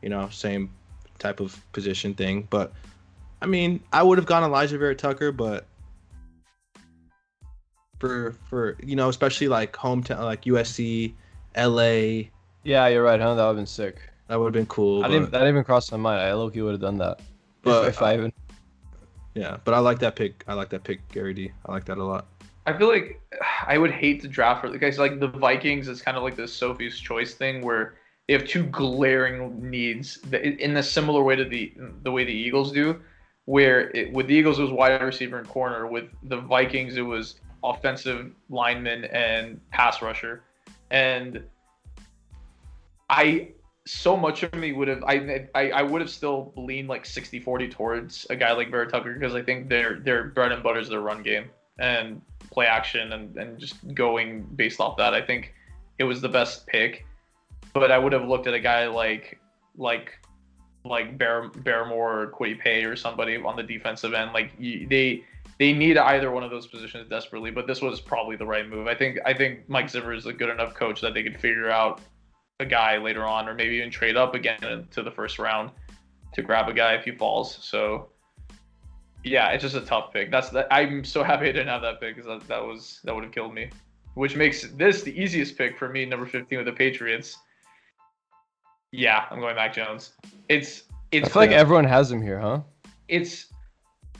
[0.00, 0.70] you know, same
[1.18, 2.46] type of position thing.
[2.48, 2.72] But
[3.42, 5.66] I mean, I would have gone Elijah Vera Tucker, but
[7.98, 11.12] for for you know, especially like hometown like USC,
[11.56, 12.30] LA,
[12.62, 13.34] Yeah, you're right, huh?
[13.34, 14.00] That would have been sick.
[14.28, 15.04] that would have been cool.
[15.04, 15.30] I didn't.
[15.30, 16.22] That didn't even cross my mind.
[16.22, 17.20] I low key would have done that.
[17.62, 18.32] But, if, if I even.
[19.34, 20.44] Yeah, but I like that pick.
[20.46, 21.50] I like that pick, Gary D.
[21.66, 22.26] I like that a lot.
[22.66, 23.20] I feel like
[23.66, 25.88] I would hate to draft for the guys like the Vikings.
[25.88, 30.76] It's kind of like this Sophie's choice thing where they have two glaring needs in
[30.76, 33.00] a similar way to the the way the Eagles do.
[33.46, 35.86] Where it, with the Eagles it was wide receiver and corner.
[35.86, 40.44] With the Vikings it was offensive lineman and pass rusher.
[40.90, 41.42] And
[43.10, 43.48] I
[43.86, 47.70] so much of me would have I I, I would have still leaned like 60-40
[47.70, 50.88] towards a guy like Vera Tucker because I think their their bread and butter is
[50.88, 55.12] their run game and play action and, and just going based off that.
[55.12, 55.54] I think
[55.98, 57.04] it was the best pick.
[57.72, 59.40] But I would have looked at a guy like
[59.76, 60.18] like
[60.84, 64.32] like Bear Barrymore or Kwity Paye or somebody on the defensive end.
[64.32, 65.24] Like they
[65.58, 68.86] they need either one of those positions desperately, but this was probably the right move.
[68.86, 71.70] I think I think Mike Zimmer is a good enough coach that they could figure
[71.70, 72.00] out
[72.60, 75.70] a guy later on, or maybe even trade up again to the first round
[76.32, 77.58] to grab a guy if he falls.
[77.62, 78.10] So
[79.24, 80.30] yeah, it's just a tough pick.
[80.30, 80.68] That's that.
[80.70, 83.32] I'm so happy I didn't have that pick because that, that was that would have
[83.32, 83.70] killed me.
[84.14, 87.36] Which makes this the easiest pick for me, number 15 with the Patriots.
[88.92, 90.12] Yeah, I'm going Mac Jones.
[90.48, 92.60] It's it's I feel like everyone has him here, huh?
[93.08, 93.46] it's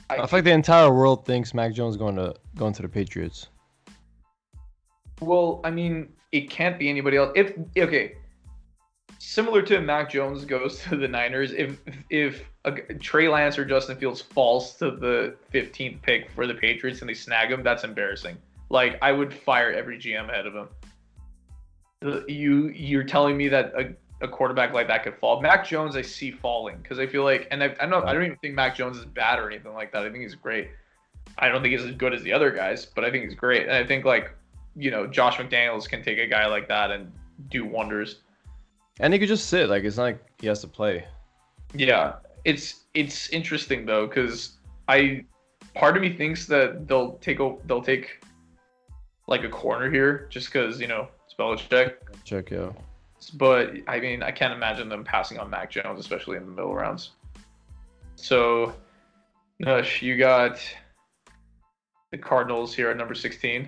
[0.09, 3.47] I feel like the entire world thinks Mac Jones going to going to the Patriots.
[5.21, 7.31] Well, I mean, it can't be anybody else.
[7.35, 8.17] If okay,
[9.19, 13.97] similar to Mac Jones goes to the Niners, if if a, Trey Lance or Justin
[13.97, 18.37] Fields falls to the 15th pick for the Patriots and they snag him, that's embarrassing.
[18.69, 22.23] Like I would fire every GM ahead of him.
[22.27, 25.41] You you're telling me that a, a quarterback like that could fall?
[25.41, 28.23] Mac Jones, I see falling because I feel like, and I, I don't I don't
[28.23, 30.03] even think Mac Jones is bad or anything like that.
[30.03, 30.69] I think he's great.
[31.37, 33.63] I don't think he's as good as the other guys, but I think he's great.
[33.63, 34.31] And I think like
[34.75, 37.11] you know Josh McDaniels can take a guy like that and
[37.49, 38.21] do wonders.
[38.99, 39.69] And he could just sit.
[39.69, 41.05] Like it's not like he has to play.
[41.73, 45.25] Yeah, it's it's interesting though because I
[45.73, 48.23] part of me thinks that they'll take a they'll take
[49.27, 51.95] like a corner here just because you know it's Belichick.
[52.23, 52.71] Check yeah.
[53.33, 56.75] But I mean, I can't imagine them passing on Mac Jones, especially in the middle
[56.75, 57.11] rounds.
[58.15, 58.73] So,
[59.61, 60.59] Nush, you got
[62.11, 63.67] the Cardinals here at number 16.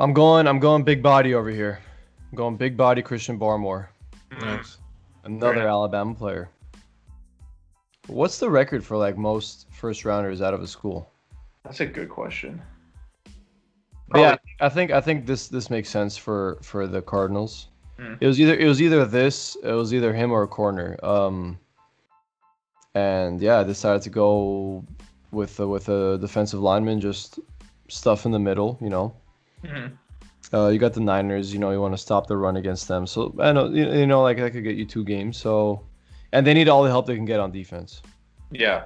[0.00, 0.46] I'm going.
[0.46, 1.80] I'm going big body over here.
[2.30, 3.88] I'm going big body Christian Barmore.
[4.40, 4.78] Nice.
[5.24, 6.50] Another Alabama player.
[8.06, 11.10] What's the record for like most first rounders out of a school?
[11.64, 12.62] That's a good question.
[14.08, 17.68] But yeah, I think I think this this makes sense for for the Cardinals.
[17.98, 18.14] Hmm.
[18.20, 20.96] It was either it was either this, it was either him or a corner.
[21.02, 21.58] Um,
[22.94, 24.84] and yeah, I decided to go
[25.30, 27.38] with a, with a defensive lineman, just
[27.88, 29.14] stuff in the middle, you know.
[29.62, 29.92] Mhm.
[30.52, 33.06] Uh, you got the Niners, you know, you want to stop the run against them.
[33.06, 35.36] So I know, you, know, like that could get you two games.
[35.36, 35.82] So,
[36.32, 38.02] and they need all the help they can get on defense.
[38.50, 38.84] Yeah.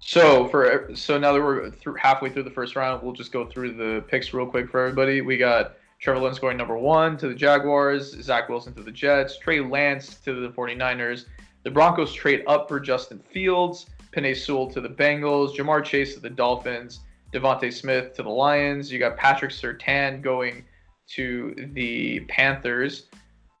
[0.00, 3.44] So for so now that we're through, halfway through the first round, we'll just go
[3.44, 5.20] through the picks real quick for everybody.
[5.20, 9.36] We got Trevor Lawrence going number one to the Jaguars, Zach Wilson to the Jets,
[9.38, 11.24] Trey Lance to the 49ers.
[11.64, 13.86] The Broncos trade up for Justin Fields,
[14.16, 17.00] Penei Sewell to the Bengals, Ja'Marr Chase to the Dolphins,
[17.32, 18.92] DeVonta Smith to the Lions.
[18.92, 20.64] You got Patrick Surtain going
[21.08, 23.06] to the Panthers.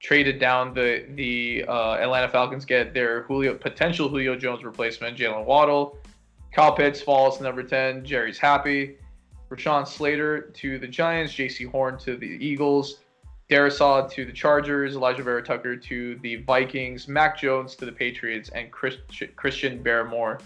[0.00, 5.44] Traded down the the uh, Atlanta Falcons get their Julio potential Julio Jones replacement, Jaylen
[5.44, 5.98] Waddle.
[6.52, 8.04] Kyle Pitts falls to number 10.
[8.04, 8.96] Jerry's happy.
[9.50, 11.32] Rashawn Slater to the Giants.
[11.32, 13.00] Jaycee Horn to the Eagles.
[13.50, 14.94] Darrisaw to the Chargers.
[14.94, 17.08] Alijah Vera-Tucker to the Vikings.
[17.08, 18.50] Mac Jones to the Patriots.
[18.50, 18.96] And Chris,
[19.36, 20.40] Christian Barmore,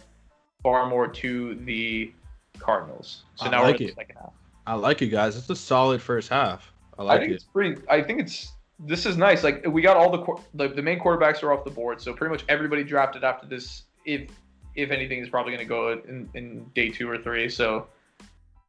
[0.64, 2.12] Barmore to the
[2.58, 3.24] Cardinals.
[3.34, 3.86] So I now like we're in it.
[3.88, 4.32] the second half.
[4.66, 5.36] I like you guys.
[5.36, 6.71] It's a solid first half.
[7.08, 7.34] I I think it.
[7.34, 7.80] it's pretty.
[7.90, 9.42] I think it's this is nice.
[9.44, 12.32] Like we got all the the, the main quarterbacks are off the board, so pretty
[12.32, 13.84] much everybody drafted after this.
[14.04, 14.30] If
[14.74, 17.48] if anything is probably going to go in, in day two or three.
[17.48, 17.86] So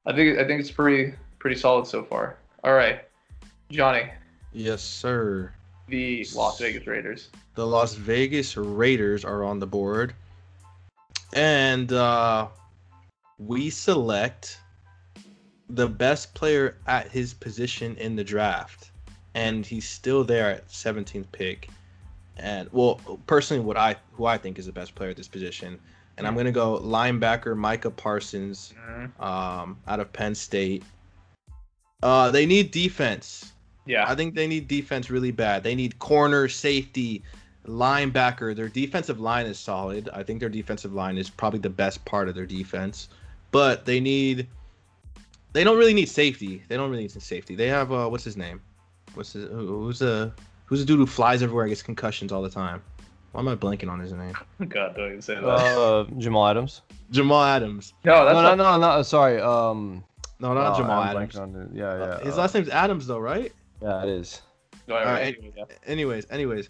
[0.05, 2.37] I think I think it's pretty pretty solid so far.
[2.63, 3.01] All right,
[3.71, 4.09] Johnny,
[4.51, 5.51] Yes, sir.
[5.87, 7.29] the Las Vegas Raiders.
[7.55, 10.13] The Las Vegas Raiders are on the board.
[11.33, 12.47] And uh,
[13.39, 14.59] we select
[15.69, 18.91] the best player at his position in the draft.
[19.35, 21.69] And he's still there at 17th pick.
[22.37, 25.79] And well, personally, what I who I think is the best player at this position,
[26.17, 28.73] and I'm gonna go linebacker Micah Parsons
[29.19, 30.83] um, out of Penn State.
[32.01, 33.53] Uh, they need defense.
[33.85, 35.63] Yeah, I think they need defense really bad.
[35.63, 37.23] They need corner, safety,
[37.67, 38.55] linebacker.
[38.55, 40.09] Their defensive line is solid.
[40.13, 43.09] I think their defensive line is probably the best part of their defense.
[43.51, 44.47] But they need
[45.53, 46.63] they don't really need safety.
[46.67, 47.55] They don't really need safety.
[47.55, 48.61] They have uh what's his name?
[49.13, 50.33] What's his who's a
[50.65, 52.81] who's a dude who flies everywhere and gets concussions all the time?
[53.31, 54.33] Why am I blanking on his name?
[54.67, 55.43] God, don't even say that.
[55.43, 56.81] Uh, Jamal Adams.
[57.09, 57.93] Jamal Adams.
[58.03, 59.01] no, that's no, not, no, no, no.
[59.03, 59.39] Sorry.
[59.41, 60.03] Um,
[60.39, 61.35] No, not oh, Jamal I'm Adams.
[61.35, 62.19] blanking on the- yeah, yeah.
[62.23, 63.51] His uh, last name's Adams though, right?
[63.81, 64.41] Yeah, it is.
[64.87, 65.37] no, I- Alright.
[65.55, 65.63] yeah.
[65.87, 66.69] anyways, anyways,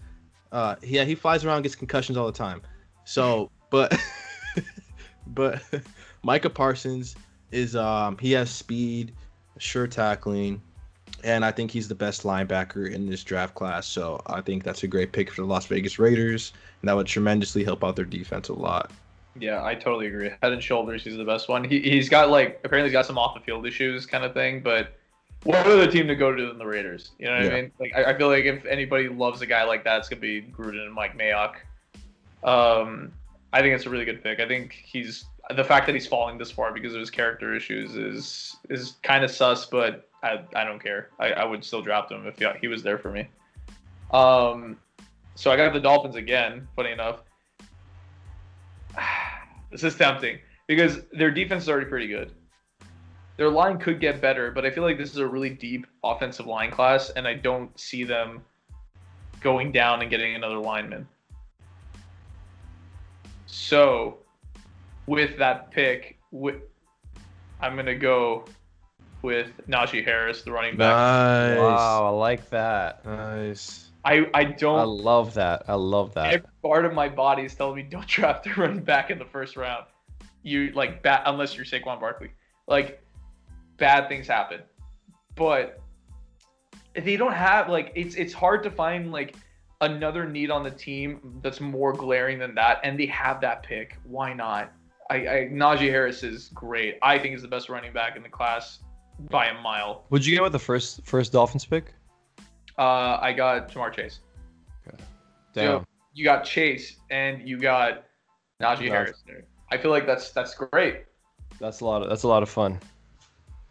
[0.53, 2.61] uh, yeah, he flies around, gets concussions all the time.
[3.05, 3.93] So, but,
[5.27, 5.61] but
[6.23, 7.15] Micah Parsons
[7.53, 9.13] is um he has speed,
[9.57, 10.61] sure tackling,
[11.23, 13.87] and I think he's the best linebacker in this draft class.
[13.87, 17.07] So I think that's a great pick for the Las Vegas Raiders, and that would
[17.07, 18.91] tremendously help out their defense a lot.
[19.39, 20.29] Yeah, I totally agree.
[20.41, 21.63] Head and shoulders, he's the best one.
[21.63, 24.61] He he's got like apparently he's got some off the field issues kind of thing,
[24.61, 24.95] but
[25.43, 27.11] what other team to go to than the Raiders?
[27.19, 27.51] You know what Yeah.
[27.51, 27.71] I mean?
[27.79, 30.41] Like I, I feel like if anybody loves a guy like that, it's gonna be
[30.41, 31.55] Gruden and Mike Mayock.
[32.43, 33.11] Um,
[33.51, 34.39] I think it's a really good pick.
[34.39, 35.25] I think he's
[35.55, 39.23] the fact that he's falling this far because of his character issues is is kind
[39.23, 41.09] of sus, but I, I don't care.
[41.19, 43.27] I, I would still draft him if he, he was there for me.
[44.11, 44.77] Um,
[45.35, 46.67] so I got the Dolphins again.
[46.75, 47.19] Funny enough,
[49.71, 52.31] this is tempting because their defense is already pretty good.
[53.35, 56.45] Their line could get better, but I feel like this is a really deep offensive
[56.45, 58.43] line class, and I don't see them
[59.41, 61.07] going down and getting another lineman.
[63.47, 64.19] So,
[65.07, 66.61] with that pick, wi-
[67.61, 68.45] I'm gonna go
[69.21, 70.95] with Najee Harris, the running back.
[70.95, 71.57] Nice.
[71.57, 73.05] Wow, I like that.
[73.05, 73.89] Nice.
[74.05, 74.79] I I I don't.
[74.79, 75.63] I love that.
[75.67, 76.33] I love that.
[76.33, 79.25] Every part of my body is telling me don't draft a running back in the
[79.25, 79.85] first round.
[80.43, 82.31] You like bad unless you're Saquon Barkley.
[82.67, 83.01] Like
[83.77, 84.61] bad things happen,
[85.35, 85.79] but
[86.93, 89.35] they don't have like it's it's hard to find like
[89.81, 93.97] another need on the team that's more glaring than that, and they have that pick.
[94.03, 94.71] Why not?
[95.13, 96.97] I, I Najee Harris is great.
[97.03, 98.79] I think he's the best running back in the class
[99.29, 100.05] by a mile.
[100.09, 101.93] Would you get with the first first Dolphins pick?
[102.79, 104.19] Uh, I got Ja'Marr Chase.
[105.53, 105.81] Damn.
[105.81, 105.85] So
[106.15, 108.05] you got Chase and you got
[108.59, 108.87] Najee.
[108.87, 109.45] Harris there.
[109.71, 111.03] I feel like that's that's great.
[111.59, 112.79] That's a lot of that's a lot of fun.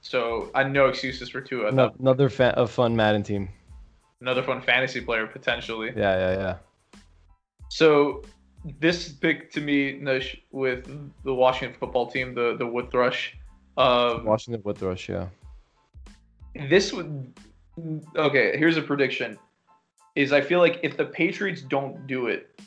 [0.00, 1.68] So I no excuses for Tua.
[1.68, 3.48] Ano- Another fa- a fun Madden team.
[4.20, 5.88] Another fun fantasy player potentially.
[5.96, 7.00] Yeah, yeah, yeah.
[7.68, 8.22] So
[8.80, 10.86] this pick to me, Nush, with
[11.24, 13.36] the Washington football team, the the Wood Thrush.
[13.76, 15.28] Um, Washington Wood Thrush, yeah.
[16.68, 17.32] this would
[18.16, 18.56] okay.
[18.56, 19.38] Here's a prediction:
[20.14, 22.60] is I feel like if the Patriots don't do it,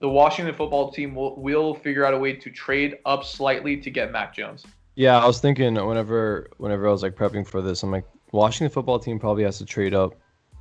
[0.00, 3.90] the Washington football team will will figure out a way to trade up slightly to
[3.90, 4.64] get Mac Jones.
[4.94, 8.72] Yeah, I was thinking whenever whenever I was like prepping for this, I'm like Washington
[8.72, 10.14] football team probably has to trade up,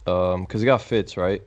[0.07, 1.41] um, because they got fits, right?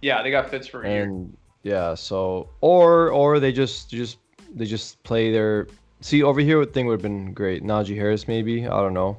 [0.00, 1.26] Yeah, they got fits for a year.
[1.66, 4.18] Yeah, so or or they just just
[4.54, 5.66] they just play their
[6.00, 6.60] see over here.
[6.60, 7.64] What thing would have been great?
[7.64, 9.16] Najee Harris maybe I don't know,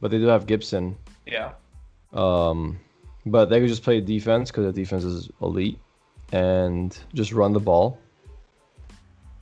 [0.00, 0.96] but they do have Gibson.
[1.26, 1.54] Yeah.
[2.12, 2.78] Um,
[3.26, 5.80] but they could just play defense because the defense is elite
[6.30, 7.98] and just run the ball.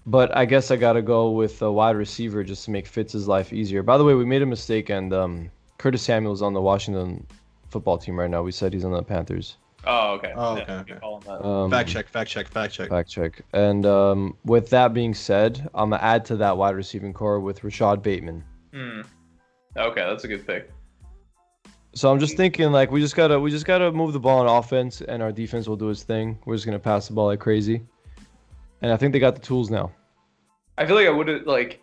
[0.07, 3.53] But I guess I gotta go with a wide receiver just to make Fitz's life
[3.53, 3.83] easier.
[3.83, 7.27] By the way, we made a mistake and um, Curtis Samuel's on the Washington
[7.69, 8.43] football team right now.
[8.43, 9.59] We said he's on the Panthers.
[9.87, 10.33] Oh, okay.
[10.37, 10.95] Oh, okay, you can okay.
[11.01, 11.45] call that.
[11.45, 12.09] Um, fact check.
[12.09, 12.49] Fact check.
[12.49, 12.89] Fact check.
[12.91, 13.43] Fact check.
[13.53, 17.65] And um, with that being said, I'm gonna add to that wide receiving core with
[17.65, 18.45] Rashod Bateman.
[18.73, 19.01] Hmm.
[19.77, 20.71] Okay, that's a good pick.
[21.95, 24.59] So I'm just thinking like we just gotta we just gotta move the ball on
[24.59, 26.39] offense and our defense will do its thing.
[26.45, 27.83] We're just gonna pass the ball like crazy.
[28.83, 29.93] And I think they got the tools now.
[30.79, 31.83] I feel like I would have like.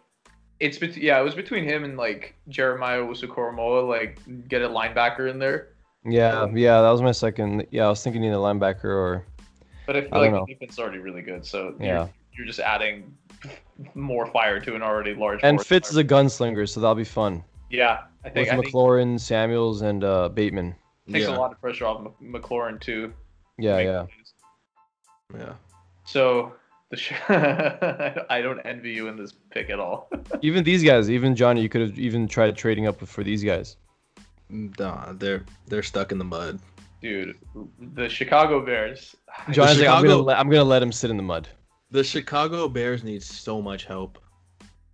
[0.59, 5.29] It's bet- yeah, it was between him and like Jeremiah Owusu-Koramoah, like get a linebacker
[5.29, 5.69] in there.
[6.07, 7.67] Yeah, yeah, that was my second.
[7.71, 9.25] Yeah, I was thinking either linebacker or
[9.85, 11.85] But I feel I like don't the defense is already really good, so Yeah.
[11.85, 13.15] you're, you're just adding
[13.95, 15.39] more fire to an already large.
[15.43, 16.03] and Fitz is fire.
[16.03, 17.43] a gunslinger, so that'll be fun.
[17.69, 18.01] yeah.
[18.23, 20.75] I With think I think McLaurin, Samuels, and uh, Bateman.
[21.11, 23.13] takes a lot of pressure off Mc- McLaurin too.
[23.57, 24.03] Yeah, yeah.
[24.03, 24.33] plays.
[25.47, 25.53] Yeah.
[26.03, 26.53] So
[26.89, 30.09] the sh- I don't envy you in this pick at all.
[30.41, 33.77] Even these guys, even Johnny, you could have even tried trading up for these guys.
[34.49, 36.59] Nah, they're they're stuck in the mud.
[37.01, 37.37] Dude,
[37.93, 39.15] the Chicago Bears.
[39.51, 41.47] Johnny's like, I'm gonna let, I'm gonna let him sit in the mud.
[41.91, 44.19] The Chicago Bears need so much help.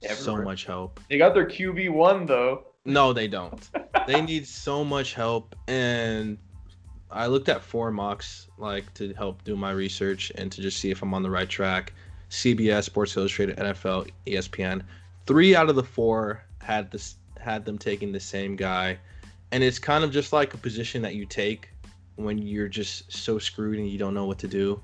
[0.09, 0.99] So much help.
[1.09, 2.65] They got their QB one though.
[2.85, 3.69] No, they don't.
[4.05, 6.37] they need so much help and
[7.09, 10.91] I looked at four mocks like to help do my research and to just see
[10.91, 11.93] if I'm on the right track.
[12.29, 14.81] CBS, Sports Illustrated, NFL, ESPN.
[15.27, 18.97] Three out of the four had this had them taking the same guy.
[19.53, 21.69] And it's kind of just like a position that you take
[22.15, 24.81] when you're just so screwed and you don't know what to do.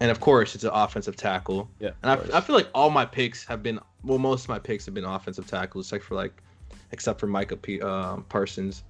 [0.00, 1.68] And of course, it's an offensive tackle.
[1.80, 1.90] Yeah.
[2.02, 2.38] And I.
[2.38, 5.04] I feel like all my picks have been well, most of my picks have been
[5.04, 6.42] offensive tackles, except for like,
[6.92, 8.84] except for Micah P, um, Parsons.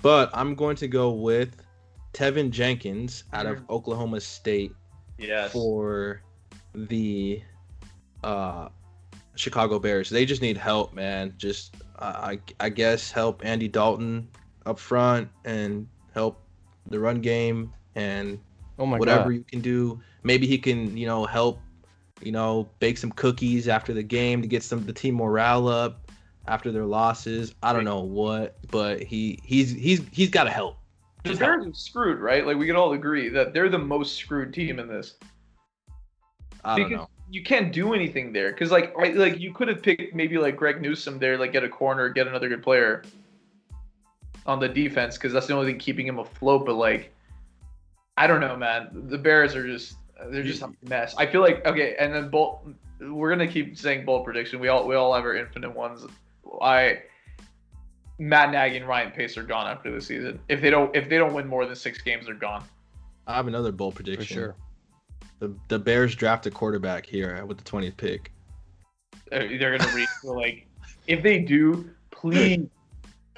[0.00, 1.62] But I'm going to go with
[2.14, 4.72] Teven Jenkins out of Oklahoma State
[5.18, 5.52] Yes.
[5.52, 6.22] for
[6.74, 7.42] the
[8.22, 8.68] uh,
[9.36, 10.08] Chicago Bears.
[10.10, 11.34] They just need help, man.
[11.36, 14.28] Just uh, I I guess help Andy Dalton
[14.66, 16.40] up front and help
[16.88, 18.38] the run game and
[18.78, 19.34] Oh my whatever god.
[19.34, 20.00] you can do.
[20.22, 21.60] Maybe he can, you know, help,
[22.22, 26.10] you know, bake some cookies after the game to get some the team morale up
[26.46, 27.54] after their losses.
[27.62, 30.78] I don't know what, but he he's he's he's got to help.
[31.22, 31.60] The Just help.
[31.60, 32.46] Bears are screwed, right?
[32.46, 35.14] Like we can all agree that they're the most screwed team in this.
[36.64, 37.10] I don't because know.
[37.30, 38.50] you can't do anything there.
[38.50, 41.62] Because like right, like you could have picked maybe like Greg Newsome there, like get
[41.62, 43.04] a corner, get another good player
[44.46, 46.66] on the defense, because that's the only thing keeping him afloat.
[46.66, 47.12] But like,
[48.16, 48.88] I don't know, man.
[49.08, 49.96] The Bears are just
[50.30, 51.14] they're just a mess.
[51.16, 52.66] I feel like okay, and then bolt.
[53.00, 54.60] We're gonna keep saying bold prediction.
[54.60, 56.06] We all we all have our infinite ones.
[56.62, 57.02] I
[58.18, 60.38] Matt Nagy and Ryan Pace are gone after the season.
[60.48, 62.64] If they don't if they don't win more than six games, they're gone.
[63.26, 64.36] I have another bold For prediction.
[64.36, 64.56] sure.
[65.40, 68.30] The the Bears draft a quarterback here with the 20th pick.
[69.32, 70.66] Uh, they're gonna reach for like
[71.06, 72.66] if they do please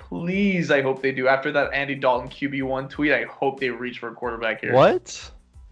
[0.08, 3.98] please i hope they do after that andy dalton qb1 tweet i hope they reach
[3.98, 5.30] for a quarterback here What?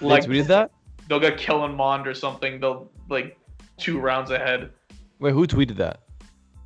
[0.00, 0.70] like They tweeted that?
[1.08, 3.38] they'll get kellen mond or something they'll like
[3.78, 4.70] two rounds ahead
[5.18, 6.00] Wait, who tweeted that?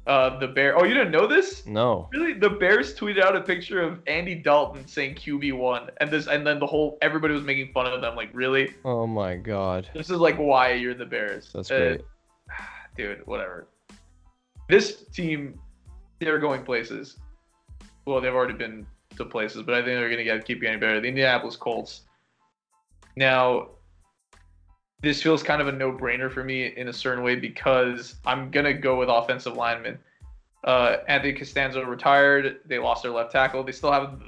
[0.09, 0.77] Uh, the Bear.
[0.77, 1.65] Oh, you didn't know this?
[1.67, 2.09] No.
[2.13, 2.33] Really?
[2.33, 6.45] The Bears tweeted out a picture of Andy Dalton saying QB one, and this, and
[6.45, 8.17] then the whole everybody was making fun of them.
[8.17, 8.75] Like, really?
[8.85, 9.89] Oh my god.
[9.95, 11.53] This is like why you're the Bears.
[11.55, 12.01] That's Uh, great.
[12.97, 13.25] dude.
[13.29, 13.69] Whatever.
[14.69, 15.61] This team,
[16.21, 17.17] they're going places.
[18.05, 21.01] Well, they've already been to places, but I think they're gonna get keep getting better.
[21.01, 22.03] The Indianapolis Colts.
[23.17, 23.69] Now,
[25.03, 28.75] this feels kind of a no-brainer for me in a certain way because I'm gonna
[28.75, 29.99] go with offensive linemen.
[30.63, 32.61] Uh, Anthony Castonzo retired.
[32.67, 33.65] They lost their left tackle.
[33.65, 34.21] They still have,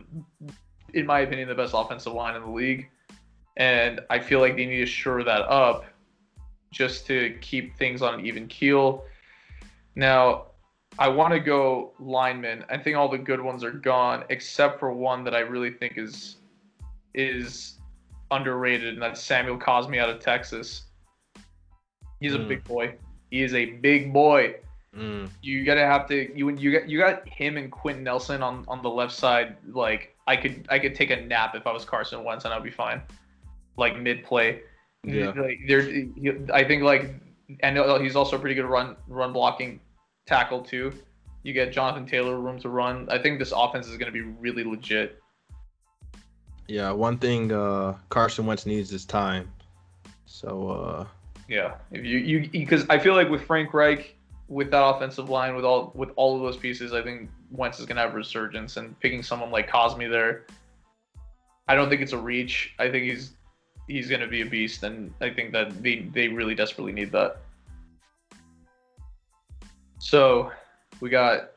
[0.94, 2.88] in my opinion, the best offensive line in the league,
[3.58, 5.84] and I feel like they need to shore that up
[6.70, 9.04] just to keep things on an even keel.
[9.94, 10.46] Now,
[10.98, 12.64] I want to go lineman.
[12.68, 15.96] I think all the good ones are gone, except for one that I really think
[15.96, 16.36] is
[17.14, 17.78] is
[18.30, 20.84] underrated, and that's Samuel Cosmi out of Texas.
[22.20, 22.48] He's a Mm.
[22.48, 22.94] big boy.
[23.30, 24.56] He is a big boy.
[24.96, 25.28] Mm.
[25.40, 28.82] You gotta have to you you got you got him and Quenton Nelson on on
[28.82, 29.56] the left side.
[29.72, 32.62] Like I could I could take a nap if I was Carson Wentz and I'd
[32.62, 33.00] be fine.
[33.76, 34.60] Like mid play.
[35.04, 35.32] Yeah.
[35.34, 35.80] Like there,
[36.52, 37.14] I think like
[37.60, 39.80] and he's also a pretty good run run blocking
[40.26, 40.92] tackle too.
[41.42, 43.08] You get Jonathan Taylor room to run.
[43.10, 45.20] I think this offense is gonna be really legit.
[46.68, 49.50] Yeah, one thing uh, Carson Wentz needs is time.
[50.26, 51.06] So uh,
[51.48, 54.16] Yeah, if you you because I feel like with Frank Reich,
[54.48, 57.86] with that offensive line, with all with all of those pieces, I think Wentz is
[57.86, 58.76] gonna have a resurgence.
[58.76, 60.46] And picking someone like Cosmi there,
[61.68, 62.74] I don't think it's a reach.
[62.78, 63.32] I think he's
[63.88, 67.38] he's gonna be a beast, and I think that they they really desperately need that.
[70.06, 70.50] So,
[71.00, 71.50] we got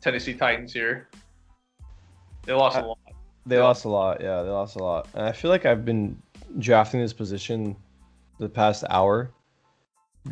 [0.00, 1.08] Tennessee Titans here.
[2.44, 2.98] They lost a lot.
[3.46, 3.62] They Yeah.
[3.62, 4.20] lost a lot.
[4.20, 5.06] Yeah, they lost a lot.
[5.14, 6.20] And I feel like I've been
[6.58, 7.76] drafting this position
[8.40, 9.30] the past hour,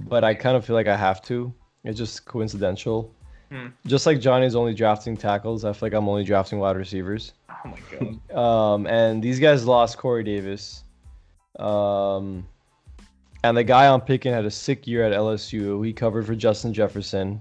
[0.08, 1.54] but I kind of feel like I have to.
[1.84, 3.14] It's just coincidental.
[3.48, 3.68] Hmm.
[3.86, 7.34] Just like Johnny's only drafting tackles, I feel like I'm only drafting wide receivers.
[7.48, 8.36] Oh my god.
[8.36, 10.82] Um, and these guys lost Corey Davis.
[11.60, 12.48] Um,
[13.44, 15.84] and the guy I'm picking had a sick year at LSU.
[15.84, 17.40] He covered for Justin Jefferson.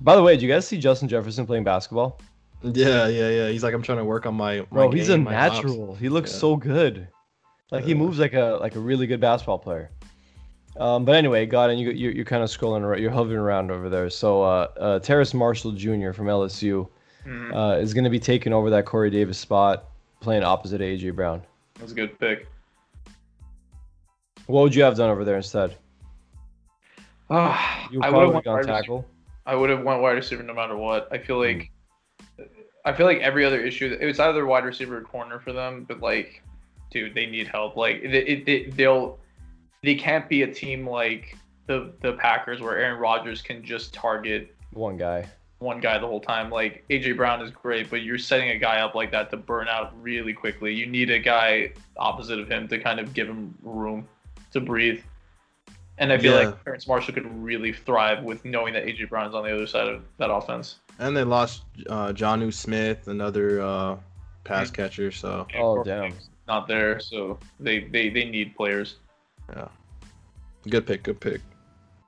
[0.00, 2.20] By the way, did you guys see Justin Jefferson playing basketball?
[2.62, 3.48] yeah, yeah, yeah.
[3.48, 4.58] He's like, I'm trying to work on my.
[4.58, 5.94] my Bro, he's a game, my chops." natural.
[5.96, 6.38] He looks Yeah.
[6.38, 7.08] so good.
[7.70, 9.90] Like he moves like a like a really good basketball player.
[10.78, 13.70] Um, but anyway, God, and you you're, you're kind of scrolling around, you're hovering around
[13.70, 14.08] over there.
[14.08, 16.12] So uh, uh, Terrace Marshall Jr.
[16.12, 16.88] from LSU
[17.26, 17.54] Mhm.
[17.54, 19.84] uh, is going to be taking over that Corey Davis spot,
[20.20, 21.42] playing opposite AJ Brown.
[21.78, 22.46] That's a good pick.
[24.48, 25.76] What would you have done over there instead?
[27.30, 29.06] Ah, You I probably would would have have gone tackle.
[29.44, 31.08] I would have went wide receiver no matter what.
[31.12, 31.70] I feel like
[32.86, 35.84] I feel like every other issue it was either wide receiver or corner for them,
[35.86, 36.42] but like,
[36.90, 37.76] dude, they need help.
[37.76, 39.18] Like it, it, it they'll
[39.82, 41.36] they can't be a team like
[41.66, 45.26] the the Packers where Aaron Rodgers can just target One guy.
[45.58, 46.48] one guy the whole time.
[46.50, 49.68] Like AJ Brown is great, but you're setting a guy up like that to burn
[49.68, 50.72] out really quickly.
[50.74, 54.08] You need a guy opposite of him to kind of give him room
[54.52, 55.00] to breathe.
[55.98, 56.46] And I feel Yeah.
[56.50, 59.66] like Terrace Marshall could really thrive with knowing that AJ Brown is on the other
[59.66, 60.76] side of that offense.
[61.00, 63.96] And they lost uh, Jonnu Smith, another uh,
[64.44, 65.10] pass catcher.
[65.10, 66.12] So Oh, damn.
[66.46, 68.96] Not there, so they, they they need players.
[69.54, 69.68] Yeah,
[70.70, 71.42] good pick, good pick.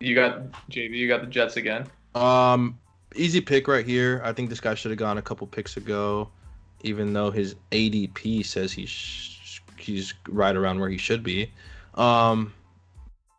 [0.01, 1.87] You got JB, you got the Jets again.
[2.15, 2.79] Um,
[3.15, 4.23] easy pick right here.
[4.25, 6.31] I think this guy should have gone a couple picks ago,
[6.81, 11.53] even though his ADP says he's he's right around where he should be.
[12.01, 12.53] Um,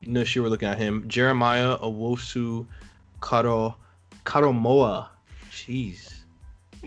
[0.04, 1.06] no, sure we're looking at him.
[1.08, 2.66] Jeremiah Owosu
[3.20, 3.76] Karo
[4.26, 5.08] Karomoa.
[5.52, 6.14] Jeez.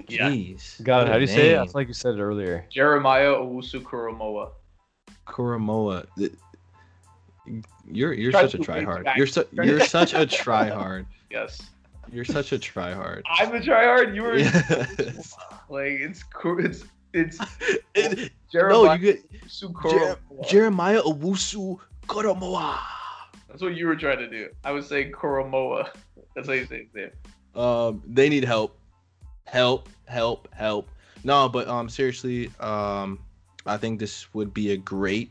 [0.08, 0.28] Yeah.
[0.30, 0.82] Jeez.
[0.82, 1.54] God, What how do you say it?
[1.54, 1.66] I name.
[1.66, 2.64] feel like you said it earlier.
[2.70, 4.50] Jeremiah Owusu Kuromoa.
[5.26, 6.06] Kuramoa.
[6.18, 6.32] Th-
[7.90, 9.08] You're you're Try such a to try-hard.
[9.16, 11.06] You're su- you're such a try hard.
[11.30, 11.60] Yes.
[12.12, 13.24] You're such a try hard.
[13.38, 14.14] I'm the tryhard.
[14.14, 15.34] You were Yes.
[15.68, 16.64] like it's cool.
[16.64, 17.38] It's it's
[17.94, 19.22] It- no, you get
[19.90, 22.78] Jer- Jeremiah Owusu Koromoa.
[23.48, 24.48] That's what you were trying to do.
[24.64, 25.88] I was saying Kuromoa.
[26.34, 27.10] That's how you say his name.
[27.54, 28.76] Um, they need help,
[29.44, 30.88] help, help, help.
[31.22, 33.20] No, but um, seriously, um,
[33.66, 35.30] I think this would be a great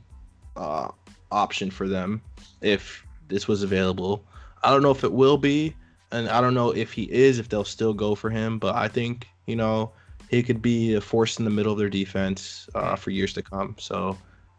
[0.56, 0.90] uh
[1.32, 2.22] option for them
[2.62, 4.24] if this was available.
[4.64, 5.76] I don't know if it will be,
[6.12, 8.60] and I don't know if he is, if they'll still go for him.
[8.60, 9.92] But I think you know
[10.34, 13.42] he could be a force in the middle of their defense uh, for years to
[13.42, 13.76] come.
[13.78, 14.18] So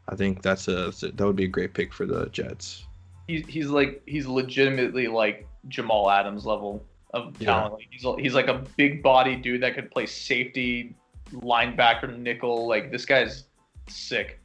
[0.08, 2.84] I think that's a that would be a great pick for the Jets.
[3.26, 7.74] He's he's like he's legitimately like Jamal Adams level of talent.
[7.74, 10.94] Like he's he's like a big body dude that could play safety,
[11.32, 12.68] linebacker, nickel.
[12.68, 13.44] Like this guy's
[13.88, 14.40] sick.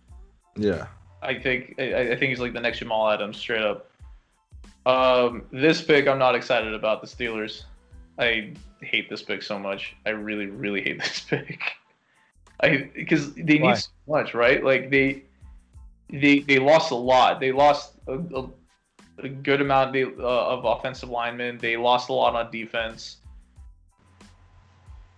[0.55, 0.87] Yeah.
[1.21, 3.91] I think I, I think he's like the next Jamal Adams, straight up.
[4.85, 7.65] Um, this pick I'm not excited about the Steelers.
[8.17, 9.95] I hate this pick so much.
[10.05, 11.59] I really, really hate this pick.
[12.61, 13.73] I because they Why?
[13.73, 14.63] need so much, right?
[14.63, 15.23] Like they
[16.09, 17.39] they they lost a lot.
[17.39, 18.49] They lost a, a,
[19.19, 21.57] a good amount they, uh, of offensive linemen.
[21.57, 23.17] They lost a lot on defense.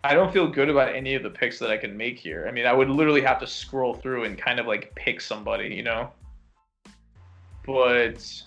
[0.03, 2.47] I don't feel good about any of the picks that I can make here.
[2.47, 5.67] I mean, I would literally have to scroll through and kind of like pick somebody,
[5.75, 6.11] you know.
[7.65, 8.43] But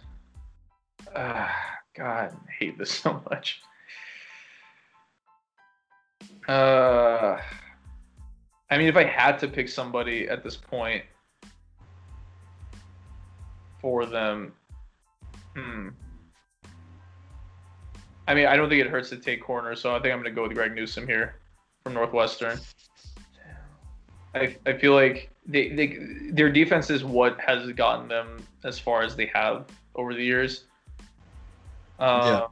[1.14, 1.48] uh,
[1.96, 3.62] God, I hate this so much.
[6.49, 7.38] Uh,
[8.70, 11.05] I mean, if I had to pick somebody at this point
[13.80, 14.53] for them,
[15.55, 15.88] hmm.
[18.26, 20.24] I mean, I don't think it hurts to take corner, so I think I'm going
[20.24, 21.36] to go with Greg Newsome here
[21.82, 22.59] from Northwestern.
[24.34, 25.99] I, I feel like they, they
[26.30, 30.64] their defense is what has gotten them as far as they have over the years.
[31.99, 32.47] Uh,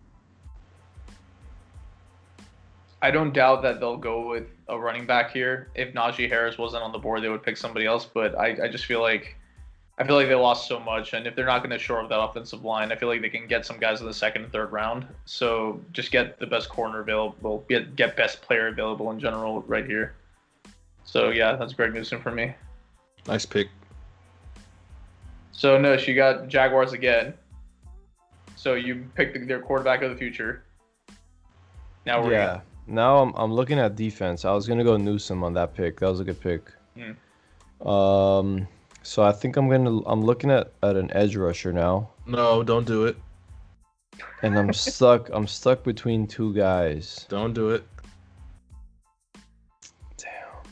[3.02, 5.68] I don't doubt that they'll go with a running back here.
[5.74, 8.06] If Najee Harris wasn't on the board, they would pick somebody else.
[8.06, 9.36] But I, I just feel like
[9.98, 12.08] I feel like they lost so much, and if they're not going to shore up
[12.08, 14.52] that offensive line, I feel like they can get some guys in the second and
[14.52, 15.06] third round.
[15.26, 19.84] So just get the best corner available, get get best player available in general right
[19.84, 20.14] here.
[21.04, 22.54] So yeah, that's Greg Newsome for me.
[23.26, 23.68] Nice pick.
[25.50, 27.34] So no, she got Jaguars again.
[28.54, 30.62] So you picked their quarterback of the future.
[32.06, 32.60] Now we're yeah.
[32.86, 34.44] Now I'm I'm looking at defense.
[34.44, 36.00] I was gonna go Newsome on that pick.
[36.00, 36.70] That was a good pick.
[36.96, 37.88] Hmm.
[37.88, 38.68] Um,
[39.02, 42.86] so I think I'm gonna I'm looking at at an edge rusher now, No, don't
[42.86, 43.16] do it.
[44.42, 45.28] and I'm stuck.
[45.32, 47.26] I'm stuck between two guys.
[47.28, 47.84] Don't do it.
[50.16, 50.62] Damn.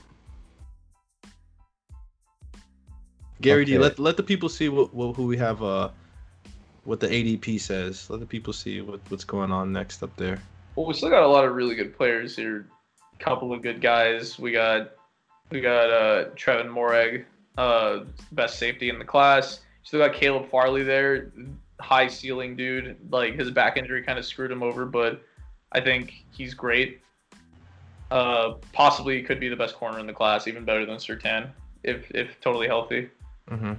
[3.40, 5.62] Gary D, let let the people see what, what who we have.
[5.62, 5.90] Uh,
[6.84, 8.08] what the ADP says.
[8.10, 10.40] Let the people see what, what's going on next up there.
[10.76, 12.66] Well, we still got a lot of really good players here.
[13.18, 14.38] Couple of good guys.
[14.38, 14.92] We got
[15.50, 17.24] we got uh Trevon Moehrig,
[17.58, 19.60] uh best safety in the class.
[19.82, 21.32] Still got Caleb Farley there,
[21.80, 22.96] high ceiling dude.
[23.10, 25.22] Like his back injury kind of screwed him over, but
[25.72, 27.00] I think he's great.
[28.10, 31.50] Uh, possibly could be the best corner in the class, even better than Surtain
[31.82, 33.08] if if totally healthy.
[33.50, 33.72] Mm-hmm.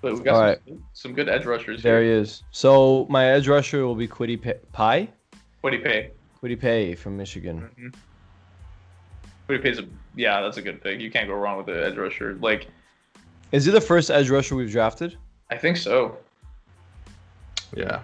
[0.00, 0.58] But we got some, right.
[0.92, 2.14] some good edge rushers There here.
[2.14, 2.42] he is.
[2.50, 5.10] So my edge rusher will be Kwity Paye.
[5.66, 6.10] Kwity Paye
[6.40, 7.60] What do you pay from Michigan.
[7.60, 7.86] Mm-hmm.
[9.46, 11.00] What do you pays a yeah, that's a good pick.
[11.00, 12.36] You can't go wrong with the edge rusher.
[12.40, 12.68] Like
[13.52, 15.16] Is he the first edge rusher we've drafted?
[15.50, 16.16] I think so.
[17.76, 18.00] Yeah.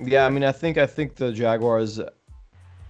[0.00, 2.00] Yeah, I mean, I think I think the Jaguars,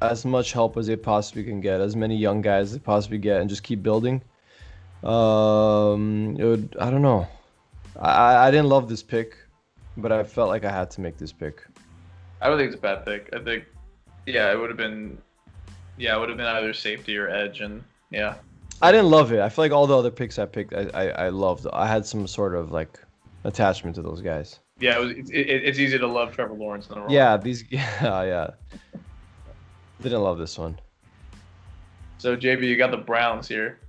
[0.01, 3.19] as much help as they possibly can get, as many young guys as they possibly
[3.19, 4.23] get, and just keep building.
[5.03, 6.77] Um, it would.
[6.79, 7.27] I don't know.
[8.01, 9.37] I I- I didn't love this pick,
[9.97, 11.63] but I felt like I had to make this pick.
[12.41, 13.29] I don't think it's a bad pick.
[13.33, 13.65] I think
[14.27, 15.19] yeah, it would have been
[15.99, 18.37] yeah, it would have been either safety or edge and yeah.
[18.83, 19.41] I didn't love it.
[19.41, 21.67] I feel like all the other picks I picked, I I, I loved.
[21.73, 22.99] I had some sort of like
[23.45, 24.61] attachment to those guys.
[24.79, 27.13] Yeah, it was, it's, it, it's easy to love Trevor Lawrence in the role.
[27.13, 27.65] Yeah, these.
[27.71, 28.51] Yeah, yeah.
[30.03, 30.79] Didn't love this one.
[32.17, 33.81] So JB, you got the Browns here.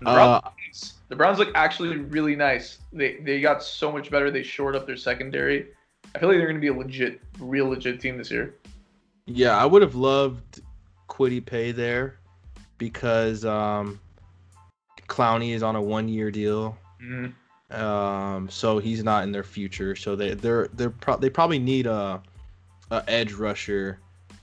[0.00, 2.78] The Uh, Browns, look the Browns look actually really nice.
[2.92, 4.30] They they got so much better.
[4.30, 5.68] They shored up their secondary.
[6.14, 8.54] I feel like they're gonna be a legit, real legit team this year.
[9.26, 10.60] Yeah, I would have loved
[11.08, 12.18] Kwity Paye there
[12.78, 14.00] because um,
[15.08, 17.32] Clowney is on a one-year deal, Mhm.
[17.72, 19.94] um, so he's not in their future.
[19.96, 22.22] So they they're they're pro- they probably need a,
[22.90, 23.98] a edge rusher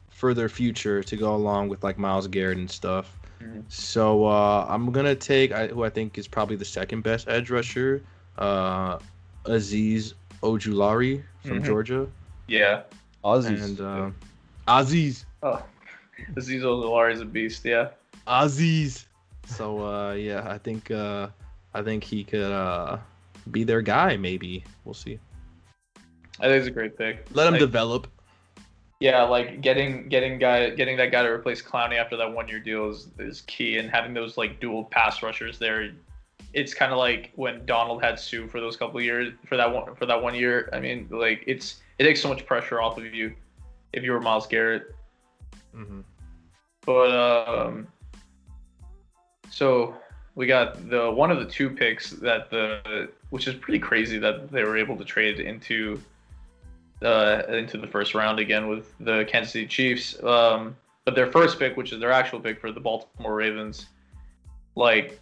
[0.10, 3.18] for their future to go along with like Myles Garrett and stuff.
[3.42, 3.64] Mhm.
[3.68, 7.50] So uh, I'm gonna take I, who I think is probably the second best edge
[7.50, 8.02] rusher,
[8.38, 9.00] uh,
[9.46, 11.66] Azeez Ojulari from Mhm.
[11.66, 12.08] Georgia,
[12.48, 12.84] Yeah.
[13.24, 13.62] Ozzy.
[13.64, 14.12] and uh,
[14.68, 15.26] Azeez.
[15.44, 15.64] Oh,
[16.36, 17.66] Azeez Ojulari is a beast.
[17.66, 17.90] Yeah.
[18.28, 19.06] Azeez.
[19.48, 21.28] So uh yeah, I think uh
[21.74, 22.98] I think he could uh
[23.52, 24.64] be their guy maybe.
[24.84, 25.20] We'll see.
[26.40, 27.26] I think it's a great pick.
[27.34, 28.08] Let him Like, develop.
[29.00, 32.60] Yeah, like getting getting guy getting that guy to replace Clowney after that one year
[32.60, 35.92] deal is, is key, and having those like dual pass rushers there,
[36.56, 39.72] it's kind of like when Donald had Suh for those couple of years for that
[39.72, 40.70] one for that one year.
[40.72, 43.36] I mean, like it's it takes so much pressure off of you
[43.92, 44.96] if you were Myles Garrett.
[45.76, 46.00] Mm-hmm.
[46.86, 47.88] But um,
[49.52, 49.96] so
[50.36, 54.50] we got the one of the two picks that the which is pretty crazy that
[54.50, 56.02] they were able to trade into
[57.02, 60.24] uh into the first round again with the Kansas City Chiefs.
[60.24, 63.88] Um, but their first pick, which is their actual pick for the Baltimore Ravens,
[64.76, 65.20] like.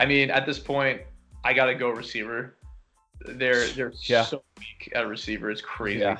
[0.00, 1.02] I mean, at this point,
[1.44, 2.56] I gotta go receiver.
[3.26, 4.24] they're they're Yeah.
[4.24, 5.50] so weak at receiver.
[5.50, 6.00] It's crazy.
[6.00, 6.18] Yeah.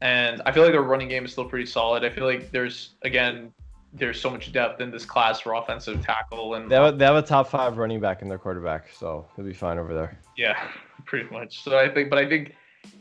[0.00, 2.04] And I feel like their running game is still pretty solid.
[2.04, 3.52] I feel like there's again
[3.92, 7.04] there's so much depth in this class for offensive tackle and They have, a, they
[7.04, 10.18] have a top five running back in their quarterback, so he'll be fine over there.
[10.36, 10.58] yeah,
[11.04, 11.62] pretty much.
[11.62, 12.54] So I think, but I think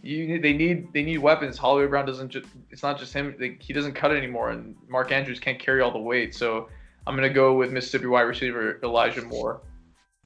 [0.03, 1.57] you they need they need weapons.
[1.57, 3.35] Hollywood Brown doesn't just it's not just him.
[3.39, 6.35] Like, he doesn't cut it anymore, and Mark Andrews can't carry all the weight.
[6.35, 6.67] So
[7.07, 9.61] I'm gonna go with Mississippi wide receiver Elijah Moore.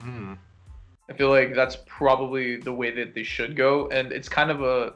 [0.01, 0.34] Hmm.
[1.09, 4.61] I feel like that's probably the way that they should go, and it's kind of
[4.63, 4.93] a,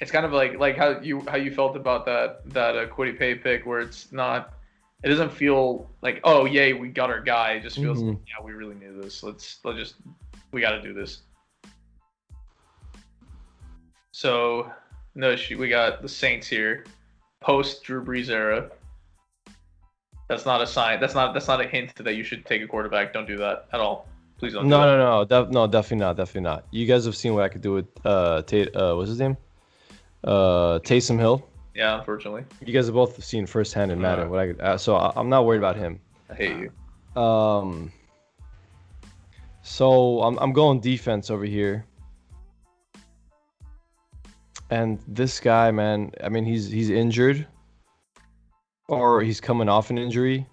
[0.00, 3.16] it's kind of like like how you how you felt about that that uh, Kwity
[3.18, 4.54] Paye pick, where it's not,
[5.04, 7.52] it doesn't feel like oh yay we got our guy.
[7.52, 8.08] It just feels Mhm.
[8.10, 9.22] like, yeah we really need this.
[9.22, 9.94] Let's let's just
[10.50, 11.22] we got to do this.
[14.10, 14.70] So
[15.14, 16.84] no, we got the Saints here,
[17.40, 18.70] post Drew Brees era.
[20.32, 20.98] That's not a sign.
[20.98, 23.12] That's not that's not a hint that you should take a quarterback.
[23.12, 24.08] Don't do that at all.
[24.38, 24.66] Please don't.
[24.66, 24.96] No, do that.
[24.96, 26.64] no, no, no, definitely not, definitely not.
[26.70, 28.74] You guys have seen what I could do with uh, Tate.
[28.74, 29.36] Uh, what's his name?
[30.24, 31.46] Uh, Taysom Hill.
[31.74, 34.60] Yeah, unfortunately, You guys have both seen firsthand in Madden what I could.
[34.60, 36.00] Uh, so I, I'm not worried about him.
[36.30, 37.22] I hate you.
[37.22, 37.92] Um.
[39.60, 41.84] So I'm I'm going defense over here.
[44.70, 47.46] And this guy, man, I mean, he's he's injured,
[48.88, 50.46] or he's coming off an injury,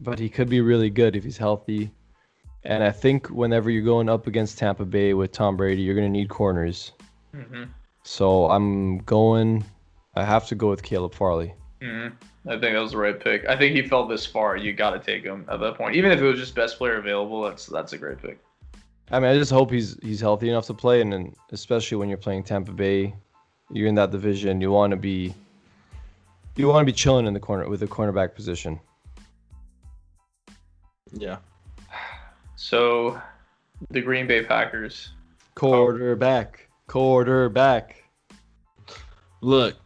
[0.00, 1.92] but he could be really good if he's healthy.
[2.64, 6.08] And I think whenever you're going up against Tampa Bay with Tom Brady, you're gonna
[6.08, 6.92] need corners.
[7.34, 7.64] hmm
[8.04, 9.64] So I'm going.
[10.14, 11.54] I have to go with Caleb Farley.
[11.80, 12.08] hmm
[12.46, 13.48] I think that was the right pick.
[13.48, 14.56] I think he fell this far.
[14.56, 16.96] You got to take him at that point, even if it was just best player
[16.98, 17.42] available.
[17.42, 18.40] That's that's a great pick.
[19.12, 22.08] I mean, I just hope he's he's healthy enough to play, and then especially when
[22.08, 23.14] you're playing Tampa Bay,
[23.70, 24.60] you're in that division.
[24.60, 25.34] You want to be,
[26.56, 28.80] you want to be chilling in the corner with the cornerback position.
[31.12, 31.38] Yeah.
[32.56, 33.20] So,
[33.90, 35.10] the Green Bay Packers.
[35.54, 38.04] Quarterback, quarterback.
[39.40, 39.76] Look,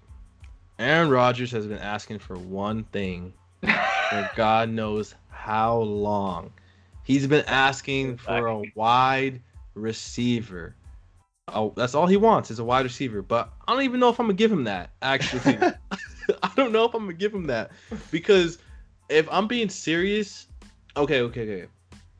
[0.79, 6.53] Aaron Rodgers has been asking for one thing for God knows how long.
[7.03, 9.41] He's been asking for a wide
[9.75, 10.76] receiver.
[11.55, 13.23] Oh, that's all he wants is a wide receiver.
[13.23, 14.91] But I don't even know if I'm gonna give him that.
[15.01, 15.57] Actually,
[16.43, 17.71] I don't know if I'm gonna give him that
[18.11, 18.59] because
[19.09, 20.49] if I'm being serious,
[20.97, 21.69] okay, okay,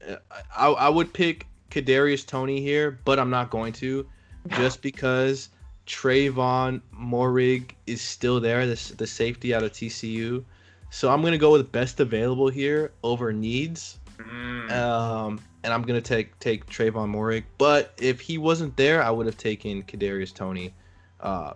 [0.03, 0.19] okay.
[0.57, 4.07] I, I would pick Kadarius Toney here, but I'm not going to,
[4.51, 5.49] just because
[5.89, 10.45] Trevon Moehrig is still there, the, the safety out of TCU.
[10.91, 13.99] So I'm gonna go with best available here over needs.
[14.19, 14.71] Mm.
[14.73, 17.45] Um, and I'm gonna take take Trevon Moehrig.
[17.59, 20.73] But if he wasn't there, I would have taken Kadarius Toney.
[21.21, 21.55] Uh,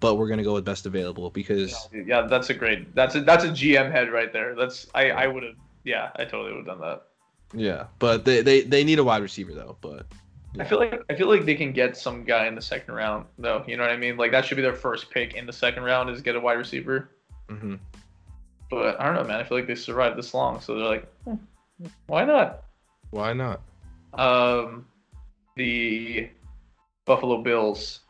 [0.00, 2.94] but we're gonna go with best available because yeah, that's a great.
[2.94, 4.54] That's a that's a GM head right there.
[4.54, 5.54] That's I I would have.
[5.84, 7.02] Yeah, I totally would have done that.
[7.52, 7.84] yeah.
[7.98, 9.76] But they, they they need a wide receiver though.
[9.80, 10.06] But
[10.58, 13.26] I feel like I feel like they can get some guy in the second round
[13.38, 13.64] though.
[13.66, 14.16] You know what I mean?
[14.16, 16.58] Like that should be their first pick in the second round is get a wide
[16.58, 17.10] receiver.
[17.48, 17.78] mhm.
[18.70, 19.40] But I don't know, man.
[19.40, 21.34] I feel like they survived this long, so they're like, hmm,
[22.06, 22.64] why not?
[23.14, 23.60] why not?
[24.12, 24.86] Um,
[25.56, 26.28] the
[27.06, 28.00] Buffalo Bills.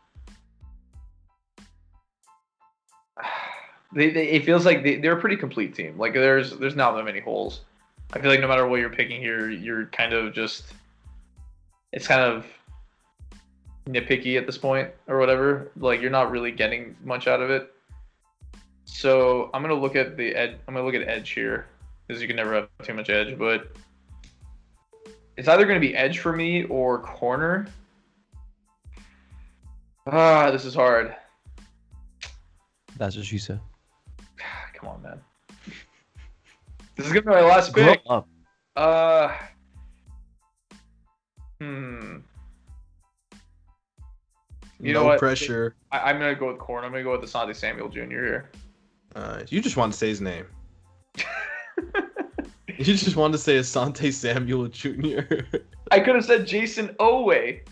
[3.97, 5.97] They, they it feels like they, they're a pretty complete team.
[5.97, 7.61] Like there's there's not that many holes.
[8.13, 10.65] I feel like no matter what you're picking here, you're kind of just
[11.93, 12.45] it's kind of
[13.89, 15.71] nitpicky at this point or whatever.
[15.77, 17.73] Like you're not really getting much out of it.
[18.85, 20.57] So I'm gonna look at the edge.
[20.67, 21.69] I'm gonna look at edge here
[22.07, 23.73] because you can never have too much edge, but
[25.37, 27.67] it's either going to be edge for me or corner.
[30.07, 31.17] Ah, this is hard.
[32.97, 33.61] That's what she said.
[34.75, 35.21] Come on, man.
[36.97, 38.03] This is going to be my last Grow pick.
[38.09, 38.29] up.
[38.77, 39.37] Uh,
[41.61, 42.19] hmm.
[44.79, 45.19] You know no what?
[45.19, 45.75] pressure.
[45.91, 46.87] I, I'm going to go with corner.
[46.87, 48.01] I'm going to go with Asante Samuel Jr.
[48.01, 48.51] here.
[49.17, 50.47] Uh, you just want to say his name.
[52.79, 55.21] You just wanted to say Asante Samuel Jr.
[55.91, 57.65] I could have said Jayson Oweh.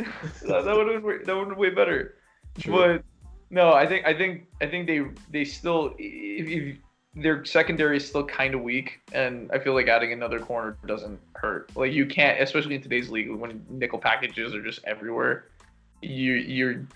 [0.42, 2.14] that that would have been that would have been way better.
[2.58, 2.72] True.
[2.72, 3.04] But
[3.50, 6.76] no, I think I think I think they they still if, if
[7.14, 11.18] their secondary is still kind of weak, and I feel like adding another corner doesn't
[11.34, 11.70] hurt.
[11.76, 15.48] Like you can't, especially in today's league when nickel packages are just everywhere.
[16.00, 16.86] You you're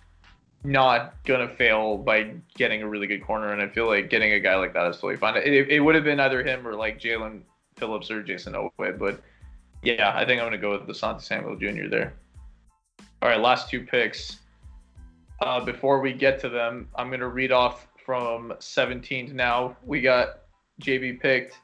[0.65, 4.41] not gonna fail by getting a really good corner, and I feel like getting a
[4.41, 5.37] guy like that is totally fine.
[5.37, 7.43] It, it would have been either him or like Jaelan
[7.77, 9.21] Phillips or Jayson Oweh, but
[9.83, 11.89] yeah, I think I'm gonna go with the Santa Samuel Jr.
[11.89, 12.15] there.
[13.23, 14.41] All right, last two picks.
[15.43, 19.77] Uh, before we get to them, I'm gonna read off from 17 to now.
[19.85, 20.41] We got
[20.81, 21.59] JB picked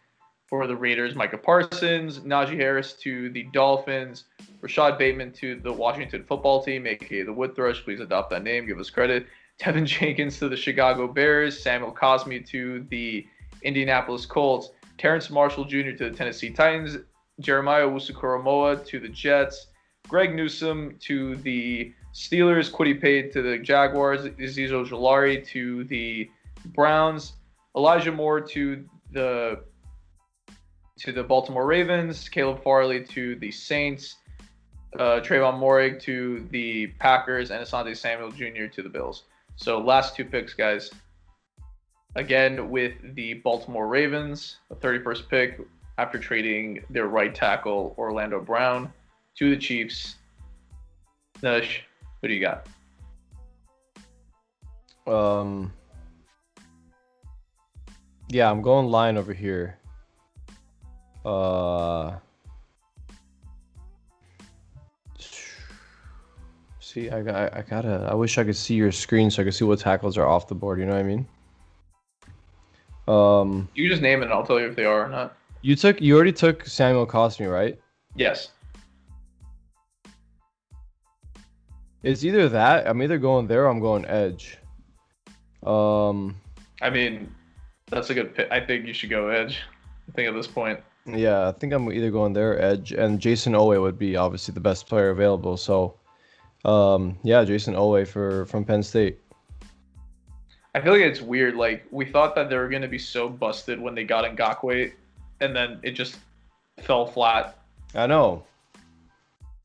[0.47, 4.25] For the Raiders, Micah Parsons, Najee Harris to the Dolphins,
[4.63, 7.83] Rashod Bateman to the Washington football team, aka the Wood Thrush.
[7.83, 8.65] Please adopt that name.
[8.67, 9.27] Give us credit.
[9.61, 13.27] Teven Jenkins to the Chicago Bears, Samuel Cosmi to the
[13.63, 15.91] Indianapolis Colts, Terrace Marshall Jr.
[15.91, 16.97] to the Tennessee Titans,
[17.41, 19.67] Jeremiah Owusu-Koramoah to the Jets,
[20.09, 26.31] Greg Newsome to the Steelers, Kwity Paye to the Jaguars, Azeez Ojulari to the
[26.67, 27.35] Browns,
[27.77, 29.61] Elijah Moore to the
[30.99, 34.17] to the Baltimore Ravens, Caleb Farley to the Saints,
[34.99, 38.67] uh, Trevon Moehrig to the Packers, and Asante Samuel Jr.
[38.67, 39.25] to the Bills.
[39.57, 40.91] So last two picks, guys.
[42.15, 45.61] Again with the Baltimore Ravens, a 31st pick
[45.97, 48.93] after trading their right tackle Orlando Brown
[49.37, 50.17] to the Chiefs.
[51.43, 51.79] Nush,
[52.21, 52.67] what do you got?
[55.07, 55.73] Um.
[58.29, 59.79] Yeah, I'm going line over here.
[61.25, 62.17] Uh.
[66.93, 68.07] See, I got, I gotta.
[68.11, 70.47] I wish I could see your screen so I could see what tackles are off
[70.49, 70.79] the board.
[70.79, 71.27] You know what I mean?
[73.09, 75.35] Um, You just name it, and I'll tell you if they are or not.
[75.63, 77.79] you took, you already took Samuel Cosmi, right?
[78.15, 78.51] Yes.
[82.03, 82.87] It's either that.
[82.87, 84.59] I'm either going there or I'm going edge.
[85.65, 86.37] Um,
[86.83, 87.35] I mean,
[87.89, 88.53] that's a good pick.
[88.53, 89.61] I think you should go edge.
[90.11, 90.79] I think at this point.
[91.07, 94.53] yeah, I think I'm either going there or edge, and Jayson Oweh would be obviously
[94.53, 95.57] the best player available.
[95.57, 95.95] So,
[96.65, 99.19] um, yeah, Jayson Oweh for from Penn State.
[100.75, 101.55] I feel like it's weird.
[101.57, 104.93] Like we thought that they were gonna be so busted when they got Ngakoue,
[105.41, 106.19] and then it just
[106.81, 107.59] fell flat.
[107.95, 108.43] I know,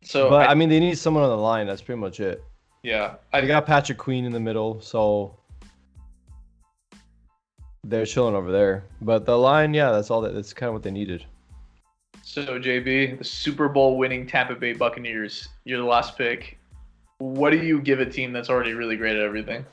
[0.04, 1.66] So but I, I mean, they need someone on the line.
[1.66, 2.43] That's pretty much it.
[2.84, 5.38] yeah, I They got Patrick Queen in the middle, so
[7.86, 8.84] they're chilling over there.
[9.02, 10.20] But the line, yeah, that's all.
[10.22, 11.26] That, that's kind of what they needed.
[12.22, 16.57] So JB, the Super Bowl winning Tampa Bay Buccaneers, you're the last pick.
[17.20, 19.65] What do you give a team that's already really great at everything?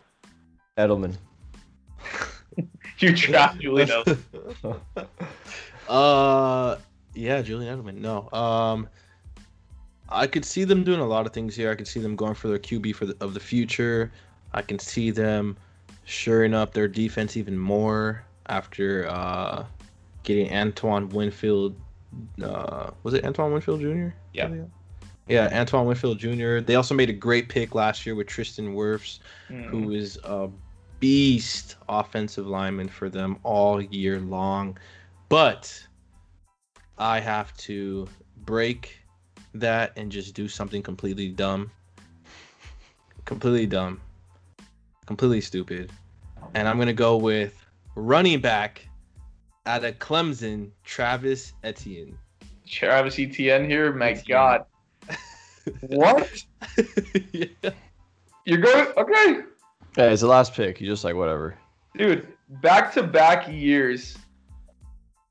[0.79, 1.17] Edelman.
[3.01, 3.89] You draft Julian.
[3.89, 4.79] Edelman.
[5.89, 6.79] Uh,
[7.15, 7.97] yeah, Julian Edelman.
[7.97, 8.89] No, um,
[10.09, 11.71] I could see them doing a lot of things here.
[11.71, 14.11] I could see them going for their QB for the, of the future.
[14.55, 15.59] I can see them
[16.05, 19.65] shoring up their defense even more after uh,
[20.23, 21.77] getting Antoine Winfield.
[22.43, 24.09] Uh, was it Antoine Winfield Jr.?
[24.33, 24.49] Yeah.
[25.29, 26.61] Yeah, Antoine Winfield Jr.
[26.61, 29.21] They also made a great pick last year with Tristan Wirfs
[29.51, 29.67] Mhm.
[29.71, 30.51] who is a
[31.01, 34.77] beast offensive lineman for them all year long.
[35.29, 35.87] But
[36.99, 38.09] I have to
[38.45, 38.99] break
[39.55, 41.71] that and just do something completely dumb.
[43.25, 44.01] Completely dumb.
[45.07, 45.91] Completely stupid.
[46.55, 47.65] And I'm going to go with
[47.95, 48.87] running back
[49.67, 52.19] out of Clemson, Travis Etienne.
[52.67, 53.93] Travis Etienne here.
[53.93, 54.25] My Etienne.
[54.29, 54.65] God,
[55.83, 56.45] what?
[57.33, 57.71] yeah.
[58.45, 59.41] You're going okay,
[59.97, 60.81] Yeah, it's the last pick.
[60.81, 61.57] You just like whatever.
[61.97, 62.29] dude.
[62.61, 64.19] Back to back years,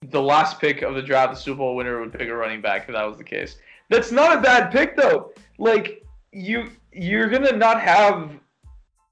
[0.10, 2.88] the last pick of the draft, the Super Bowl winner would pick a running back
[2.88, 3.58] if that was the case.
[3.90, 5.32] That's not a bad pick though.
[5.60, 8.32] Like you, you're gonna not have.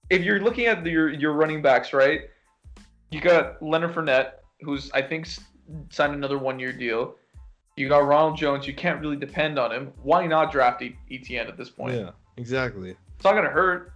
[0.09, 2.21] If you're looking at the, your your running backs, right?
[3.11, 5.27] You got Leonard Fournette, who's I think
[5.89, 7.15] signed another one year deal.
[7.77, 8.67] You got Ronald Jones.
[8.67, 9.93] You can't really depend on him.
[10.03, 11.95] Why not draft E- Etienne at this point?
[11.95, 12.95] Yeah, exactly.
[13.15, 13.93] It's not gonna hurt.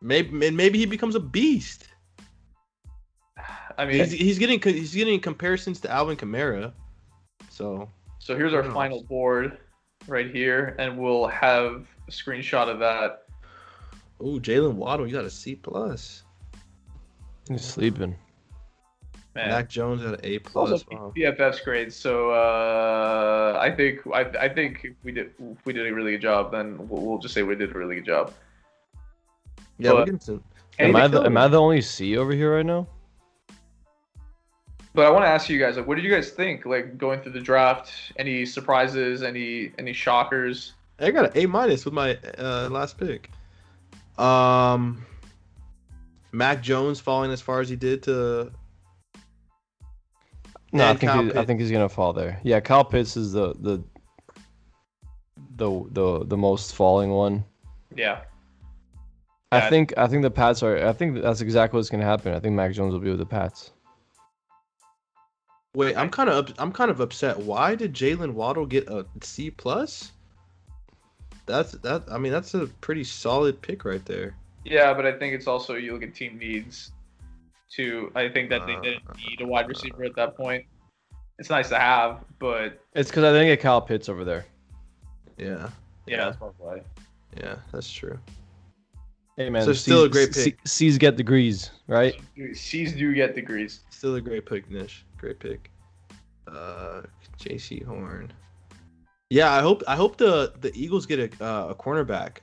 [0.00, 1.88] Maybe maybe he becomes a beast.
[3.76, 6.72] I mean, He's, he's getting he's getting comparisons to Alvin Kamara.
[7.50, 9.58] So So here's our final board
[10.06, 13.24] right here, and we'll have a screenshot of that.
[14.20, 16.22] oh, Jaylen Waddle, you got a C plus.
[17.48, 18.14] He's sleeping.
[19.34, 20.86] Man, Mac Jones at an A It's also plus.
[20.90, 21.12] Wow.
[21.16, 21.94] PFF's grades.
[21.94, 26.12] So uh, I think I, I think if we did if we did a really
[26.12, 28.32] good job, then we'll, we'll just say we did a really good job.
[29.78, 30.44] Yeah, we're But- getting some.
[30.80, 32.86] Am I the am I the only C over here right now?
[34.94, 36.66] But I want to ask you guys, like, what did you guys think?
[36.66, 40.74] Like going through the draft, any surprises, any any shockers?
[41.00, 43.30] I got an A minus with my uh, last pick.
[44.18, 45.04] Um,
[46.32, 48.50] Mac Jones falling as far as he did to.
[50.72, 52.40] No, I think Kyle he, I think he's gonna fall there.
[52.42, 53.82] Yeah, Kyle Pitts is the the
[55.56, 57.44] the the, the most falling one.
[57.94, 58.20] Yeah,
[59.50, 59.70] I Yeah.
[59.70, 60.86] think I think the Pats are.
[60.86, 62.34] I think that's exactly what's gonna happen.
[62.34, 63.72] I think Mac Jones will be with the Pats.
[65.74, 67.38] Wait, I'm kind of I'm kind of upset.
[67.38, 70.12] Why did Jaylen Waddle get a C plus?
[71.46, 72.04] That's that.
[72.10, 74.34] I mean, that's a pretty solid pick right there.
[74.64, 76.92] yeah, but I think it's also you look at team needs.
[77.70, 80.64] Too, I think that they didn't Uh, need a wide receiver at that point.
[81.38, 84.46] it's nice to have, but It's because I didn't get Kyle Pitts over there.
[85.36, 85.70] Yeah,
[86.06, 86.82] yeah, that's probably why.
[87.36, 88.18] yeah, that's true.
[89.36, 90.58] Hey man, So still a great pick.
[90.66, 92.18] C's get degrees, right?
[92.54, 93.80] C's do get degrees.
[93.90, 95.04] Still a great pick, Nish.
[95.16, 95.70] Great pick.
[96.48, 97.02] Uh,
[97.38, 98.32] Jaycee Horn.
[99.30, 102.38] Yeah, I hope I hope the the Eagles get a uh, a cornerback,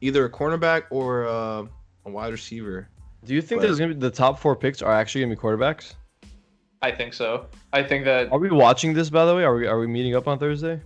[0.00, 1.64] either a cornerback or uh,
[2.04, 2.88] a wide receiver.
[3.26, 5.40] Do you think But- there's gonna be the top four picks are actually gonna be
[5.40, 5.94] quarterbacks?
[6.82, 7.46] I think so.
[7.72, 9.44] I think that Are we watching this by the way?
[9.44, 10.80] Are we are we meeting up on Thursday?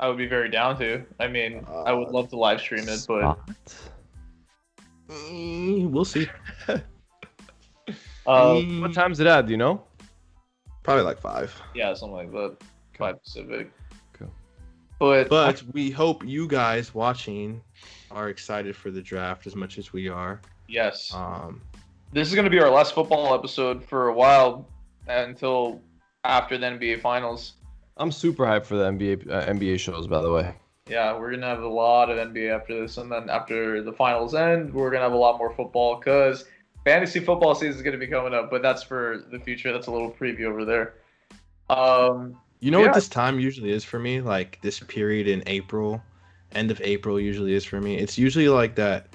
[0.00, 1.04] I would be very down to.
[1.20, 3.38] I mean, I would love to live stream it, but
[5.08, 6.28] Mm, we'll see.
[6.68, 6.78] uh,
[8.26, 9.46] what time's it at?
[9.46, 9.82] Do you know?
[10.82, 11.54] Probably like five.
[11.74, 12.56] yeah, something like that.
[12.98, 13.70] Five Pacific.
[14.12, 14.30] Cool.
[14.98, 17.62] But But we hope you guys watching
[18.10, 20.40] are excited for the draft as much as we are.
[20.68, 21.62] Yes, Um,
[22.12, 24.68] this is going to be our last football episode for a while
[25.08, 25.80] until
[26.24, 27.54] after the NBA Finals.
[27.96, 30.06] I'm super hyped for the NBA uh, NBA shows.
[30.06, 30.54] By the way,
[30.88, 34.34] Yeah, we're gonna have a lot of NBA after this, and then after the finals
[34.36, 36.44] end, we're gonna have a lot more football because
[36.84, 38.50] fantasy football season is gonna be coming up.
[38.50, 39.72] But that's for the future.
[39.72, 40.94] That's a little preview over there.
[41.70, 42.86] Um, you know Yeah.
[42.86, 44.20] what this time usually is for me?
[44.20, 46.00] Like this period in April,
[46.52, 47.96] end of April usually is for me.
[47.98, 49.07] It's usually like that.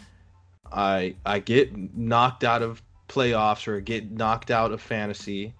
[0.73, 5.53] I I get knocked out of playoffs or get knocked out of fantasy,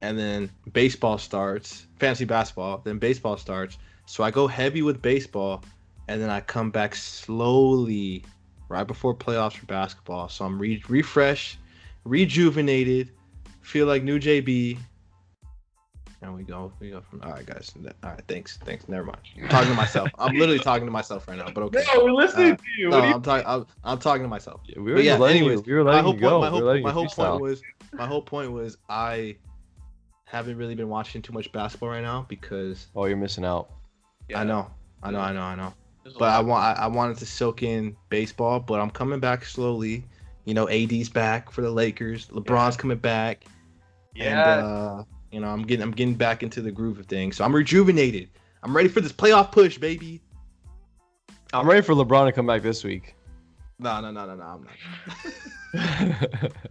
[0.00, 2.80] and then baseball starts, fantasy basketball.
[2.84, 3.78] Then baseball starts.
[4.06, 5.62] So I go heavy with baseball,
[6.08, 8.24] and then I come back slowly
[8.68, 10.28] right before playoffs for basketball.
[10.28, 11.58] So I'm re- refreshed,
[12.04, 13.10] rejuvenated,
[13.60, 14.78] feel like new JB.
[16.24, 17.20] And we go, we go from.
[17.22, 17.70] All right, guys.
[18.02, 18.88] All right, thanks, thanks.
[18.88, 19.18] Never mind.
[19.42, 20.10] I'm talking to myself.
[20.18, 21.50] I'm literally talking to myself right now.
[21.50, 21.84] But okay.
[21.94, 22.88] no, we're listening Uh, to you.
[22.88, 23.46] No, What do you I'm talking.
[23.46, 24.62] I'm, I'm talking to myself.
[24.64, 25.64] Yeah, we were But yeah, letting anyways, you.
[25.66, 26.40] We were my whole you point, go.
[26.40, 27.62] my whole, were my whole point was,
[27.92, 29.36] my whole point was, I
[30.24, 33.70] haven't really been watching too much basketball right now because Oh, you're missing out.
[34.30, 34.70] Yeah, I know,
[35.02, 35.74] I know, I know, I know.
[36.04, 39.44] there's But I want, I, I wanted to soak in baseball, but I'm coming back
[39.44, 40.06] slowly.
[40.46, 42.28] You know, AD's back for the Lakers.
[42.28, 43.44] LeBron's coming back.
[44.14, 45.04] yeah, And, uh,
[45.34, 47.36] you know, I'm getting, I'm getting back into the groove of things.
[47.36, 48.30] So I'm rejuvenated.
[48.62, 50.22] I'm ready for this playoff push, baby.
[51.52, 53.16] I'm ready for LeBron to come back this week.
[53.78, 54.44] No, no, no, no, no.
[54.44, 54.66] I'm
[55.74, 56.52] not.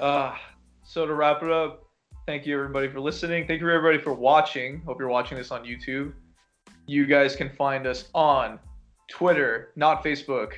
[0.00, 0.34] Uh,
[0.82, 1.84] so to wrap it up,
[2.26, 3.46] thank you everybody for listening.
[3.46, 4.80] Thank you everybody for watching.
[4.86, 6.14] Hope you're watching this on YouTube.
[6.86, 8.58] You guys can find us on
[9.10, 10.54] Twitter, not Facebook.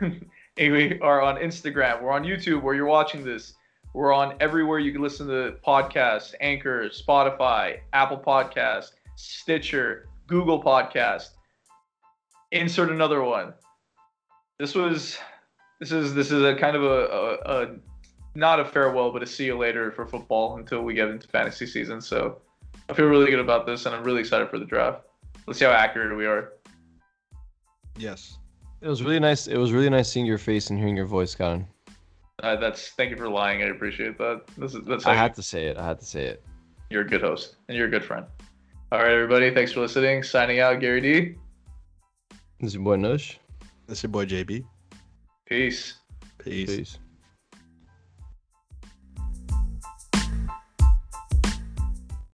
[0.58, 2.02] We are on Instagram.
[2.02, 3.55] We're on YouTube where you're watching this.
[3.96, 11.30] We're on everywhere you can listen to podcasts, Anchor, Spotify, Apple Podcast, Stitcher, Google Podcast.
[12.52, 13.54] Insert another one.
[14.58, 15.16] This was
[15.80, 17.76] this is this is a kind of a, a, a
[18.34, 21.64] not a farewell, but a see you later for football until we get into fantasy
[21.64, 22.02] season.
[22.02, 22.42] So
[22.90, 25.06] I feel really good about this, and I'm really excited for the draft.
[25.46, 26.52] Let's see how accurate we are.
[27.96, 28.36] yes.
[28.82, 29.46] it was really nice.
[29.46, 31.66] It was really nice seeing your face and hearing your voice, Colin.
[32.42, 33.62] Uh, that's thank you for lying.
[33.62, 34.42] I appreciate that.
[34.58, 35.76] This is that's how I you- had to say it.
[35.78, 36.44] I had to say it.
[36.90, 38.26] you're a good host and you're a good friend.
[38.92, 39.52] All right, everybody.
[39.52, 40.22] Thanks for listening.
[40.22, 41.34] Signing out, Gary D.
[42.60, 43.36] This is your boy Nush.
[43.86, 44.64] This is your boy JB.
[45.46, 45.94] Peace.
[46.38, 46.76] Peace.
[46.76, 46.98] Peace.